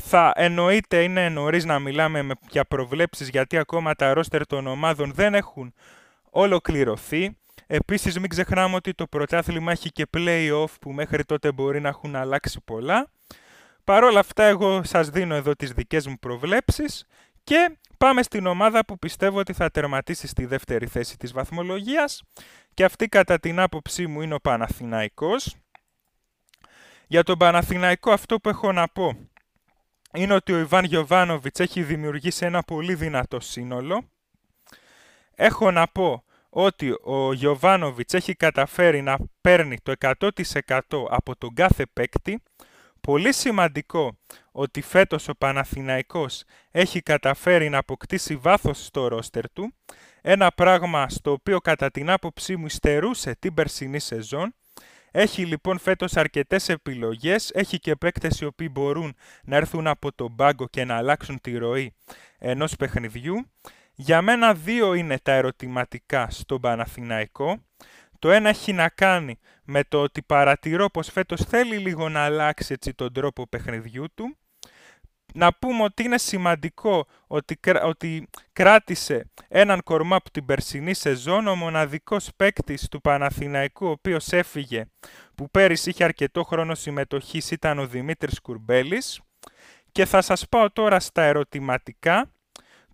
Θα 0.01 0.33
εννοείται 0.35 1.03
είναι 1.03 1.29
νωρίς 1.29 1.65
να 1.65 1.79
μιλάμε 1.79 2.27
για 2.51 2.65
προβλέψεις 2.65 3.29
γιατί 3.29 3.59
ακόμα 3.59 3.95
τα 3.95 4.13
ρόστερ 4.13 4.47
των 4.47 4.67
ομάδων 4.67 5.13
δεν 5.15 5.35
έχουν 5.35 5.75
ολοκληρωθεί. 6.31 7.39
Επίσης 7.67 8.19
μην 8.19 8.29
ξεχνάμε 8.29 8.75
ότι 8.75 8.93
το 8.95 9.07
πρωτάθλημα 9.07 9.73
έχει 9.73 9.91
και 9.91 10.07
play-off 10.17 10.75
που 10.81 10.93
μέχρι 10.93 11.25
τότε 11.25 11.53
μπορεί 11.53 11.81
να 11.81 11.89
έχουν 11.89 12.17
αλλάξει 12.17 12.61
πολλά. 12.65 13.11
Παρ' 13.85 14.05
όλα 14.05 14.21
αυτά 14.21 14.45
εγώ 14.45 14.83
σας 14.83 15.09
δίνω 15.11 15.35
εδώ 15.35 15.55
τις 15.55 15.73
δικές 15.73 16.07
μου 16.07 16.19
προβλέψεις 16.19 17.07
και 17.45 17.79
πάμε 17.99 18.23
στην 18.23 18.47
ομάδα 18.47 18.85
που 18.85 18.99
πιστεύω 18.99 19.39
ότι 19.39 19.53
θα 19.53 19.71
τερματίσει 19.71 20.27
στη 20.27 20.47
δεύτερη 20.47 20.87
θέση 20.87 21.17
της 21.17 21.33
βαθμολογίας 21.33 22.23
και 22.75 22.85
αυτή 22.85 23.09
κατά 23.09 23.39
την 23.39 23.61
άποψή 23.61 24.07
μου 24.07 24.21
είναι 24.21 24.35
ο 24.35 24.41
Παναθηναϊκός. 24.41 25.57
Για 27.07 27.23
τον 27.23 27.39
Παναθηναϊκό 27.39 28.13
αυτό 28.13 28.41
που 28.41 28.49
έχω 28.49 28.73
να 28.73 28.89
πω 28.89 29.29
είναι 30.13 30.35
ότι 30.35 30.53
ο 30.53 30.59
Ιβάν 30.59 30.85
Γιωβάνοβιτς 30.85 31.61
έχει 31.61 31.83
δημιουργήσει 31.83 32.47
ένα 32.47 32.63
πολύ 32.63 32.95
δυνατό 32.95 33.41
σύνολο 33.41 34.11
έχω 35.41 35.71
να 35.71 35.87
πω 35.87 36.25
ότι 36.51 36.99
ο 37.03 37.33
Γιωβάνοβιτς 37.33 38.15
έχει 38.15 38.35
καταφέρει 38.35 39.03
να 39.03 39.17
παίρνει 39.41 39.77
το 39.83 39.93
100% 40.01 40.81
από 41.09 41.37
τον 41.37 41.55
κάθε 41.55 41.87
παίκτη. 41.93 42.43
Πολύ 43.01 43.33
σημαντικό 43.33 44.19
ότι 44.53 44.81
φέτος 44.81 45.29
ο 45.29 45.35
Παναθηναϊκός 45.35 46.45
έχει 46.71 47.01
καταφέρει 47.01 47.69
να 47.69 47.79
αποκτήσει 47.79 48.37
βάθος 48.37 48.85
στο 48.85 49.09
ρόστερ 49.09 49.53
του. 49.53 49.75
Ένα 50.21 50.51
πράγμα 50.51 51.09
στο 51.09 51.33
οποίο 51.33 51.59
κατά 51.59 51.91
την 51.91 52.11
άποψή 52.11 52.57
μου 52.57 52.67
υστερούσε 52.67 53.37
την 53.39 53.55
περσινή 53.55 53.99
σεζόν. 53.99 54.55
Έχει 55.11 55.47
λοιπόν 55.47 55.79
φέτος 55.79 56.17
αρκετές 56.17 56.69
επιλογές, 56.69 57.51
έχει 57.55 57.79
και 57.79 57.97
παίκτες 57.97 58.41
οι 58.41 58.45
οποίοι 58.45 58.69
μπορούν 58.71 59.17
να 59.45 59.57
έρθουν 59.57 59.87
από 59.87 60.13
τον 60.13 60.37
πάγκο 60.37 60.69
και 60.69 60.85
να 60.85 60.97
αλλάξουν 60.97 61.41
τη 61.41 61.57
ροή 61.57 61.95
ενός 62.39 62.77
παιχνιδιού. 62.77 63.51
Για 64.01 64.23
μένα 64.23 64.55
δύο 64.55 64.95
είναι 64.95 65.19
τα 65.19 65.33
ερωτηματικά 65.33 66.31
στον 66.31 66.61
Παναθηναϊκό. 66.61 67.65
Το 68.19 68.31
ένα 68.31 68.49
έχει 68.49 68.73
να 68.73 68.89
κάνει 68.89 69.39
με 69.65 69.85
το 69.85 70.03
ότι 70.03 70.23
παρατηρώ 70.23 70.91
πως 70.91 71.11
φέτος 71.11 71.41
θέλει 71.41 71.77
λίγο 71.77 72.09
να 72.09 72.21
αλλάξει 72.25 72.73
έτσι 72.73 72.95
τον 72.95 73.13
τρόπο 73.13 73.47
παιχνιδιού 73.47 74.07
του. 74.15 74.37
Να 75.35 75.53
πούμε 75.53 75.83
ότι 75.83 76.03
είναι 76.03 76.19
σημαντικό 76.19 77.07
ότι, 77.27 77.59
ότι 77.83 78.29
κράτησε 78.53 79.31
έναν 79.49 79.83
κορμά 79.83 80.17
από 80.17 80.31
την 80.31 80.45
περσινή 80.45 80.95
σεζόν, 80.95 81.47
ο 81.47 81.55
μοναδικός 81.55 82.29
παίκτης 82.37 82.89
του 82.89 83.01
Παναθηναϊκού, 83.01 83.87
ο 83.87 83.91
οποίος 83.91 84.29
έφυγε, 84.33 84.85
που 85.35 85.51
πέρυσι 85.51 85.91
είχε 85.91 86.05
αρκετό 86.05 86.45
χρόνο 86.45 86.75
συμμετοχής, 86.75 87.51
ήταν 87.51 87.79
ο 87.79 87.87
Δημήτρης 87.87 88.41
Κουρμπέλης. 88.41 89.21
Και 89.93 90.05
θα 90.05 90.21
σας 90.21 90.49
πάω 90.49 90.71
τώρα 90.71 91.01
στα 91.01 91.23
ερωτηματικά 91.23 92.31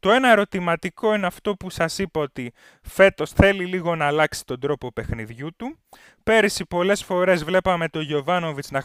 το 0.00 0.10
ένα 0.10 0.30
ερωτηματικό 0.30 1.14
είναι 1.14 1.26
αυτό 1.26 1.56
που 1.56 1.70
σας 1.70 1.98
είπα 1.98 2.20
ότι 2.20 2.52
φέτος 2.82 3.30
θέλει 3.30 3.64
λίγο 3.64 3.96
να 3.96 4.06
αλλάξει 4.06 4.44
τον 4.44 4.60
τρόπο 4.60 4.92
παιχνιδιού 4.92 5.48
του. 5.56 5.78
Πέρυσι 6.22 6.66
πολλές 6.66 7.04
φορές 7.04 7.44
βλέπαμε 7.44 7.88
τον 7.88 8.02
Γιωβάνοβιτς 8.02 8.70
να, 8.70 8.84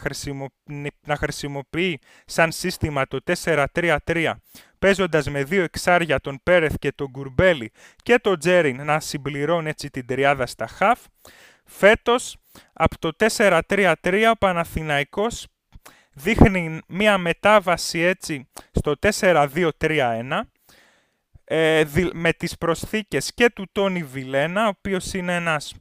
να 1.06 1.16
χρησιμοποιεί 1.16 1.98
σαν 2.26 2.52
σύστημα 2.52 3.06
το 3.06 3.18
4-3-3 3.44 4.32
παίζοντας 4.78 5.30
με 5.30 5.44
δύο 5.44 5.62
εξάρια 5.62 6.20
τον 6.20 6.40
Πέρεθ 6.42 6.74
και 6.78 6.92
τον 6.92 7.08
Γκουρμπέλη 7.10 7.72
και 8.02 8.18
τον 8.18 8.38
Τζέριν 8.38 8.84
να 8.84 9.00
συμπληρώνει 9.00 9.68
έτσι 9.68 9.90
την 9.90 10.06
τριάδα 10.06 10.46
στα 10.46 10.66
χαφ. 10.66 11.00
Φέτος 11.64 12.36
από 12.72 12.98
το 12.98 13.10
4-3-3 13.36 13.94
ο 14.30 14.36
Παναθηναϊκός 14.38 15.46
δείχνει 16.12 16.80
μία 16.86 17.18
μετάβαση 17.18 17.98
έτσι 17.98 18.48
στο 18.72 18.94
4-2-3-1 19.20 20.40
ε, 21.44 21.84
με 22.12 22.32
τις 22.32 22.58
προσθήκες 22.58 23.34
και 23.34 23.50
του 23.50 23.66
Τόνι 23.72 24.02
Βιλένα, 24.02 24.64
ο 24.64 24.68
οποίος 24.68 25.12
είναι 25.12 25.34
ένας 25.34 25.74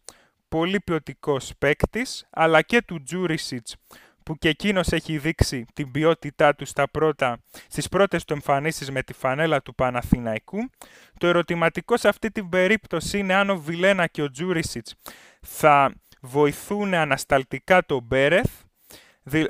πολύ 0.49 0.79
ποιοτικός 0.79 1.51
παίκτης, 1.57 2.27
αλλά 2.29 2.61
και 2.61 2.81
του 2.81 3.03
Τζούρισιτς, 3.03 3.75
που 4.23 4.37
και 4.37 4.49
εκείνος 4.49 4.91
έχει 4.91 5.17
δείξει 5.17 5.65
την 5.73 5.91
ποιότητά 5.91 6.55
του 6.55 6.65
στα 6.65 6.89
πρώτα, 6.89 7.43
στις 7.67 7.87
πρώτες 7.87 8.25
του 8.25 8.33
εμφανίσεις 8.33 8.91
με 8.91 9.03
τη 9.03 9.13
φανέλα 9.13 9.61
του 9.61 9.75
Παναθηναϊκού. 9.75 10.69
Το 11.17 11.27
ερωτηματικό 11.27 11.97
σε 11.97 12.07
αυτή 12.07 12.31
την 12.31 12.49
περίπτωση 12.49 13.17
είναι 13.17 13.33
αν 13.33 13.49
ο 13.49 13.57
Βιλένα 13.57 14.07
και 14.07 14.21
ο 14.21 14.31
Τζούρισιτς 14.31 14.95
θα 15.41 15.93
βοηθούν 16.21 16.93
ανασταλτικά 16.93 17.85
τον 17.85 18.03
Μπέρεθ. 18.03 18.49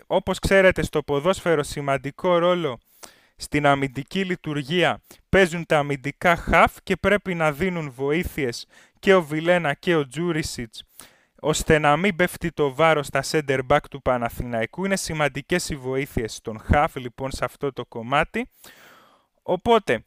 Όπως 0.07 0.39
ξέρετε 0.39 0.83
στο 0.83 1.03
ποδόσφαιρο 1.03 1.63
σημαντικό 1.63 2.37
ρόλο 2.37 2.79
στην 3.41 3.65
αμυντική 3.65 4.25
λειτουργία 4.25 5.01
παίζουν 5.29 5.65
τα 5.65 5.77
αμυντικά 5.77 6.35
χαφ 6.35 6.75
και 6.83 6.95
πρέπει 6.95 7.33
να 7.33 7.51
δίνουν 7.51 7.91
βοήθειες 7.91 8.67
και 8.99 9.13
ο 9.13 9.23
Βιλένα 9.23 9.73
και 9.73 9.95
ο 9.95 10.07
Τζούρισιτς 10.07 10.83
ώστε 11.39 11.79
να 11.79 11.97
μην 11.97 12.15
πέφτει 12.15 12.51
το 12.51 12.73
βάρος 12.73 13.07
στα 13.07 13.23
center 13.31 13.59
back 13.67 13.79
του 13.89 14.01
Παναθηναϊκού. 14.01 14.85
Είναι 14.85 14.95
σημαντικές 14.95 15.69
οι 15.69 15.75
βοήθειες 15.75 16.39
των 16.41 16.59
χαφ 16.59 16.95
λοιπόν 16.95 17.31
σε 17.31 17.45
αυτό 17.45 17.73
το 17.73 17.85
κομμάτι. 17.85 18.49
Οπότε 19.41 20.03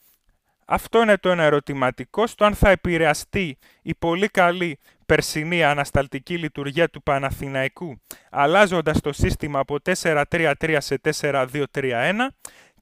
Αυτό 0.66 1.02
είναι 1.02 1.16
το 1.16 1.30
ένα 1.30 1.42
ερωτηματικό 1.42 2.26
στο 2.26 2.44
αν 2.44 2.54
θα 2.54 2.70
επηρεαστεί 2.70 3.58
η 3.82 3.94
πολύ 3.94 4.28
καλή 4.28 4.78
περσινή 5.06 5.64
ανασταλτική 5.64 6.38
λειτουργία 6.38 6.88
του 6.88 7.02
Παναθηναϊκού 7.02 8.00
αλλάζοντας 8.30 9.00
το 9.00 9.12
σύστημα 9.12 9.58
από 9.58 9.76
4-3-3 10.02 10.76
σε 10.78 11.00
4-2-3-1 11.20 12.12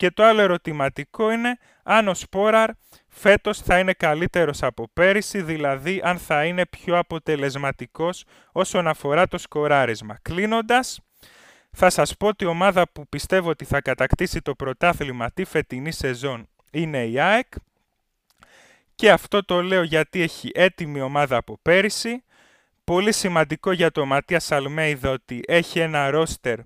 και 0.02 0.10
το 0.10 0.24
άλλο 0.24 0.40
ερωτηματικό 0.40 1.30
είναι 1.30 1.58
αν 1.82 2.08
ο 2.08 2.14
Σπόραρ 2.14 2.70
φέτος 3.08 3.58
θα 3.58 3.78
είναι 3.78 3.92
καλύτερος 3.92 4.62
από 4.62 4.88
πέρυσι, 4.92 5.42
δηλαδή 5.42 6.00
αν 6.04 6.18
θα 6.18 6.44
είναι 6.44 6.66
πιο 6.66 6.98
αποτελεσματικός 6.98 8.24
όσον 8.52 8.88
αφορά 8.88 9.28
το 9.28 9.38
σκοράρισμα. 9.38 10.18
Κλείνοντας, 10.22 11.00
θα 11.70 11.90
σας 11.90 12.16
πω 12.16 12.26
ότι 12.26 12.44
η 12.44 12.46
ομάδα 12.46 12.88
που 12.92 13.08
πιστεύω 13.08 13.50
ότι 13.50 13.64
θα 13.64 13.80
κατακτήσει 13.80 14.40
το 14.40 14.54
πρωτάθλημα 14.54 15.30
τη 15.30 15.44
φετινή 15.44 15.92
σεζόν 15.92 16.48
είναι 16.70 17.04
η 17.04 17.20
ΑΕΚ 17.20 17.52
και 18.94 19.10
αυτό 19.10 19.44
το 19.44 19.62
λέω 19.62 19.82
γιατί 19.82 20.20
έχει 20.20 20.50
έτοιμη 20.54 21.00
ομάδα 21.00 21.36
από 21.36 21.58
πέρυσι. 21.62 22.24
Πολύ 22.84 23.12
σημαντικό 23.12 23.72
για 23.72 23.90
το 23.90 24.06
Ματίας 24.06 24.52
Αλμέιδα 24.52 25.10
ότι 25.10 25.40
έχει 25.46 25.78
ένα 25.78 26.10
ρόστερ 26.10 26.58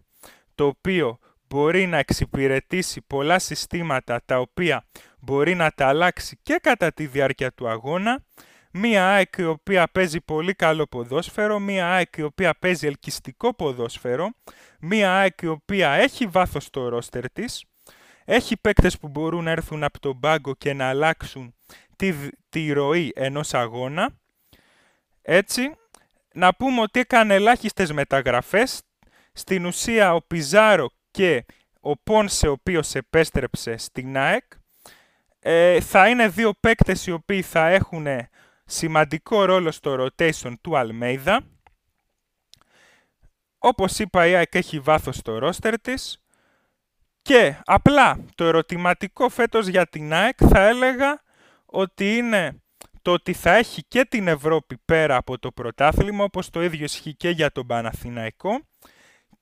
το 0.55 0.67
οποίο 0.67 1.19
μπορεί 1.49 1.87
να 1.87 1.99
εξυπηρετήσει 1.99 3.03
πολλά 3.07 3.39
συστήματα 3.39 4.23
τα 4.25 4.39
οποία 4.39 4.85
μπορεί 5.19 5.55
να 5.55 5.71
τα 5.71 5.87
αλλάξει 5.87 6.39
και 6.43 6.59
κατά 6.63 6.93
τη 6.93 7.07
διάρκεια 7.07 7.53
του 7.53 7.69
αγώνα. 7.69 8.25
Μία 8.71 9.09
ΑΕΚ 9.09 9.35
η 9.37 9.45
οποία 9.45 9.89
παίζει 9.89 10.21
πολύ 10.21 10.55
καλό 10.55 10.87
ποδόσφαιρο, 10.87 11.59
μία 11.59 11.93
ΑΕΚ 11.93 12.17
η 12.17 12.23
οποία 12.23 12.55
παίζει 12.59 12.87
ελκυστικό 12.87 13.55
ποδόσφαιρο, 13.55 14.31
μία 14.81 15.13
ΑΕΚ 15.13 15.41
η 15.43 15.47
οποία 15.47 15.91
έχει 15.91 16.27
βάθος 16.27 16.65
στο 16.65 16.89
ρόστερ 16.89 17.31
της, 17.33 17.65
έχει 18.25 18.57
παίκτες 18.57 18.99
που 18.99 19.09
μπορούν 19.09 19.45
να 19.45 19.51
έρθουν 19.51 19.85
από 19.85 20.01
τον 20.01 20.21
πάγκο 20.21 20.55
και 20.55 20.73
να 20.73 20.89
αλλάξουν 20.89 21.55
τη, 21.97 22.15
τη 22.49 22.73
ροή 22.73 23.13
ενός 23.15 23.55
αγώνα. 23.55 24.19
Έτσι, 25.23 25.77
να 26.35 26.55
πούμε 26.55 26.81
ότι 26.81 27.01
έκανε 27.01 27.35
ελάχιστες 27.35 27.93
μεταγραφές. 27.93 28.83
Στην 29.33 29.67
ουσία 29.67 30.15
ο 30.15 30.23
Πιζάρο 30.23 30.91
και 31.17 31.45
ο 31.81 31.97
Πόνσε 31.97 32.49
ο 32.49 32.51
οποίος 32.51 32.95
επέστρεψε 32.95 33.77
στην 33.77 34.17
ΑΕΚ 34.17 34.45
ε, 35.39 35.81
θα 35.81 36.09
είναι 36.09 36.29
δύο 36.29 36.53
παίκτες 36.61 37.07
οι 37.07 37.11
οποίοι 37.11 37.43
θα 37.43 37.69
έχουν 37.69 38.07
σημαντικό 38.65 39.45
ρόλο 39.45 39.71
στο 39.71 39.95
rotation 40.05 40.53
του 40.61 40.77
Αλμέιδα. 40.77 41.47
Όπως 43.59 43.99
είπα 43.99 44.27
η 44.27 44.35
ΑΕΚ 44.35 44.55
έχει 44.55 44.79
βάθος 44.79 45.17
στο 45.17 45.39
ρόστερ 45.39 45.81
της 45.81 46.25
και 47.23 47.57
απλά 47.65 48.25
το 48.35 48.45
ερωτηματικό 48.45 49.29
φέτος 49.29 49.67
για 49.67 49.87
την 49.87 50.13
ΑΕΚ 50.13 50.39
θα 50.49 50.67
έλεγα 50.69 51.23
ότι 51.67 52.17
είναι 52.17 52.63
το 53.03 53.13
ότι 53.13 53.33
θα 53.33 53.55
έχει 53.55 53.85
και 53.89 54.05
την 54.05 54.29
Ευρώπη 54.29 54.77
πέρα 54.85 55.17
από 55.17 55.39
το 55.39 55.53
πρωτάθλημα 55.53 56.25
όπως 56.25 56.51
το 56.51 56.63
ίδιο 56.63 56.85
ισχύει 56.85 57.15
και 57.15 57.31
για 57.31 57.53
τον 57.53 57.67
Παναθηναϊκό 57.67 58.61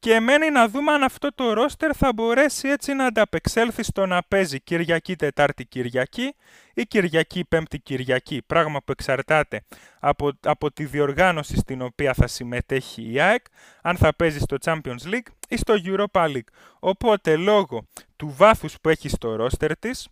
και 0.05 0.21
μένει 0.21 0.51
να 0.51 0.69
δούμε 0.69 0.93
αν 0.93 1.03
αυτό 1.03 1.35
το 1.35 1.53
ρόστερ 1.53 1.91
θα 1.97 2.13
μπορέσει 2.13 2.69
έτσι 2.69 2.95
να 2.95 3.07
ανταπεξέλθει 3.07 3.83
στο 3.83 4.07
να 4.07 4.23
παίζει 4.23 4.61
Κυριακή, 4.61 5.17
Τετάρτη, 5.17 5.67
Κυριακή 5.67 6.35
ή 6.75 6.83
Κυριακή, 6.83 7.45
Πέμπτη, 7.45 7.79
Κυριακή. 7.79 8.43
Πράγμα 8.47 8.79
που 8.79 8.93
εξαρτάται 8.93 9.65
από, 10.01 10.33
από 10.43 10.73
τη 10.73 10.85
διοργάνωση 10.85 11.57
στην 11.57 11.83
οποία 11.83 12.15
θα 12.15 12.27
συμμετέχει 12.27 13.13
η 13.13 13.21
ΑΕΚ, 13.21 13.45
αν 13.83 13.97
θα 13.97 14.15
παίζει 14.17 14.39
στο 14.39 14.57
Champions 14.65 15.03
League 15.05 15.33
ή 15.49 15.57
στο 15.57 15.75
Europa 15.85 16.27
League. 16.27 16.49
Οπότε 16.79 17.37
λόγω 17.37 17.87
του 18.17 18.35
βάθους 18.37 18.81
που 18.81 18.89
έχει 18.89 19.09
στο 19.09 19.37
ρόστερ 19.37 19.79
της, 19.79 20.09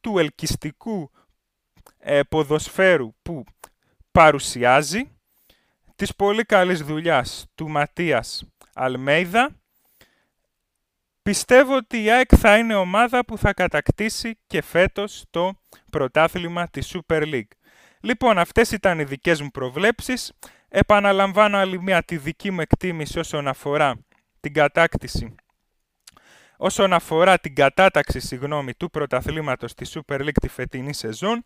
του 0.00 0.18
ελκυστικού 0.18 1.10
ε, 1.98 2.20
ποδοσφαίρου 2.22 3.14
που 3.22 3.44
παρουσιάζει, 4.12 5.10
της 5.96 6.16
πολύ 6.16 6.44
καλής 6.44 6.82
δουλειάς 6.82 7.46
του 7.54 7.68
Ματίας 7.68 8.51
Αλμέιδα. 8.74 9.60
Πιστεύω 11.22 11.76
ότι 11.76 12.02
η 12.02 12.10
ΑΕΚ 12.10 12.30
θα 12.36 12.58
είναι 12.58 12.74
ομάδα 12.74 13.24
που 13.24 13.38
θα 13.38 13.52
κατακτήσει 13.52 14.38
και 14.46 14.62
φέτος 14.62 15.24
το 15.30 15.54
πρωτάθλημα 15.90 16.68
της 16.68 16.94
Super 16.94 17.22
League. 17.22 17.52
Λοιπόν, 18.00 18.38
αυτές 18.38 18.70
ήταν 18.70 18.98
οι 18.98 19.04
δικές 19.04 19.40
μου 19.40 19.50
προβλέψεις. 19.50 20.32
Επαναλαμβάνω 20.68 21.58
άλλη 21.58 21.82
μία 21.82 22.02
τη 22.02 22.16
δική 22.16 22.50
μου 22.50 22.60
εκτίμηση 22.60 23.18
όσον 23.18 23.48
αφορά 23.48 24.04
την 24.40 24.52
κατάκτηση 24.52 25.34
όσον 26.64 26.92
αφορά 26.92 27.38
την 27.38 27.54
κατάταξη 27.54 28.20
συγγνώμη, 28.20 28.74
του 28.74 28.90
πρωταθλήματος 28.90 29.74
της 29.74 29.96
Super 29.96 30.20
League 30.20 30.38
τη 30.40 30.48
φετινή 30.48 30.94
σεζόν 30.94 31.44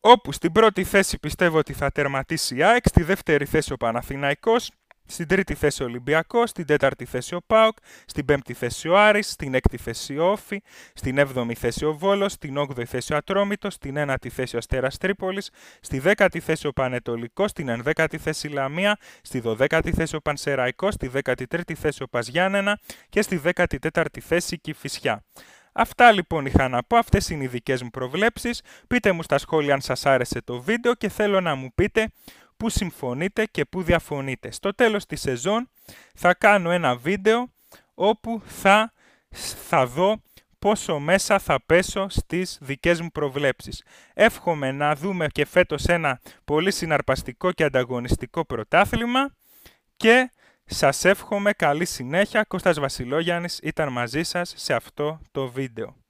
όπου 0.00 0.32
στην 0.32 0.52
πρώτη 0.52 0.84
θέση 0.84 1.18
πιστεύω 1.18 1.58
ότι 1.58 1.72
θα 1.72 1.90
τερματίσει 1.90 2.56
η 2.56 2.62
ΑΕΚ, 2.62 2.88
στη 2.88 3.02
δεύτερη 3.02 3.44
θέση 3.44 3.72
ο 3.72 3.76
Παναθηναϊκός, 3.76 4.70
στην 5.06 5.26
τρίτη 5.26 5.54
θέση 5.54 5.82
ο 5.82 5.86
Ολυμπιακός, 5.86 6.50
στην 6.50 6.66
τέταρτη 6.66 7.04
θέση 7.04 7.34
ο 7.34 7.40
ΠΑΟΚ, 7.46 7.76
στην 8.06 8.24
πέμπτη 8.24 8.52
θέση 8.52 8.88
ο 8.88 8.98
Άρης, 8.98 9.30
στην 9.30 9.54
έκτη 9.54 9.76
θέση 9.76 10.18
ο 10.18 10.30
Όφη, 10.30 10.62
στην 10.94 11.18
έβδομη 11.18 11.54
θέση 11.54 11.84
ο 11.84 11.94
Βόλος, 11.94 12.32
στην 12.32 12.56
όγδοη 12.56 12.84
θέση 12.84 13.12
ο 13.12 13.16
Ατρόμητος, 13.16 13.74
στην 13.74 13.96
ένατη 13.96 14.28
θέση 14.28 14.54
ο 14.54 14.58
Αστέρας 14.58 14.98
Τρίπολης, 14.98 15.50
στη 15.80 15.98
δέκατη 15.98 16.40
θέση 16.40 16.66
ο 16.66 16.72
Πανετολικός, 16.72 17.50
στην 17.50 17.68
ενδέκατη 17.68 18.18
θέση 18.18 18.46
η 18.46 18.50
Λαμία, 18.50 18.98
στη 19.22 19.40
δωδέκατη 19.40 19.92
θέση 19.92 20.16
ο 20.16 20.20
Πανσεραϊκός, 20.20 20.94
στη 20.94 21.08
δέκατη 21.08 21.46
τρίτη 21.46 21.74
θέση 21.74 22.02
ο 22.02 22.08
Παζιάννενα 22.08 22.78
και 23.08 23.22
στη 23.22 23.36
δέκατη 23.36 23.78
τέταρτη 23.78 24.20
θέση 24.20 24.54
η 24.54 24.58
Κηφισιά. 24.58 25.24
Αυτά 25.72 26.12
λοιπόν 26.12 26.46
είχα 26.46 26.68
να 26.68 26.82
πω, 26.82 26.96
αυτές 26.96 27.28
είναι 27.28 27.44
οι 27.44 27.46
δικές 27.46 27.82
μου 27.82 27.90
προβλέψεις. 27.90 28.62
Πείτε 28.86 29.12
μου 29.12 29.22
στα 29.22 29.38
σχόλια 29.38 29.74
αν 29.74 29.80
σας 29.80 30.06
άρεσε 30.06 30.42
το 30.42 30.60
βίντεο 30.60 30.94
και 30.94 31.08
θέλω 31.08 31.40
να 31.40 31.54
μου 31.54 31.72
πείτε 31.74 32.08
πού 32.62 32.68
συμφωνείτε 32.68 33.44
και 33.44 33.64
πού 33.64 33.82
διαφωνείτε. 33.82 34.50
Στο 34.50 34.74
τέλος 34.74 35.06
της 35.06 35.20
σεζόν 35.20 35.70
θα 36.14 36.34
κάνω 36.34 36.70
ένα 36.70 36.96
βίντεο 36.96 37.52
όπου 37.94 38.42
θα, 38.44 38.92
θα 39.68 39.86
δω 39.86 40.22
πόσο 40.58 40.98
μέσα 40.98 41.38
θα 41.38 41.62
πέσω 41.66 42.06
στις 42.08 42.58
δικές 42.60 43.00
μου 43.00 43.10
προβλέψεις. 43.10 43.84
Εύχομαι 44.14 44.72
να 44.72 44.94
δούμε 44.94 45.26
και 45.26 45.44
φέτος 45.44 45.84
ένα 45.84 46.20
πολύ 46.44 46.70
συναρπαστικό 46.70 47.52
και 47.52 47.64
ανταγωνιστικό 47.64 48.44
πρωτάθλημα 48.44 49.36
και 49.96 50.30
σας 50.64 51.04
εύχομαι 51.04 51.52
καλή 51.52 51.84
συνέχεια. 51.84 52.44
Κώστας 52.44 52.78
Βασιλόγιαννης 52.78 53.58
ήταν 53.62 53.92
μαζί 53.92 54.22
σας 54.22 54.52
σε 54.56 54.74
αυτό 54.74 55.20
το 55.30 55.48
βίντεο. 55.48 56.01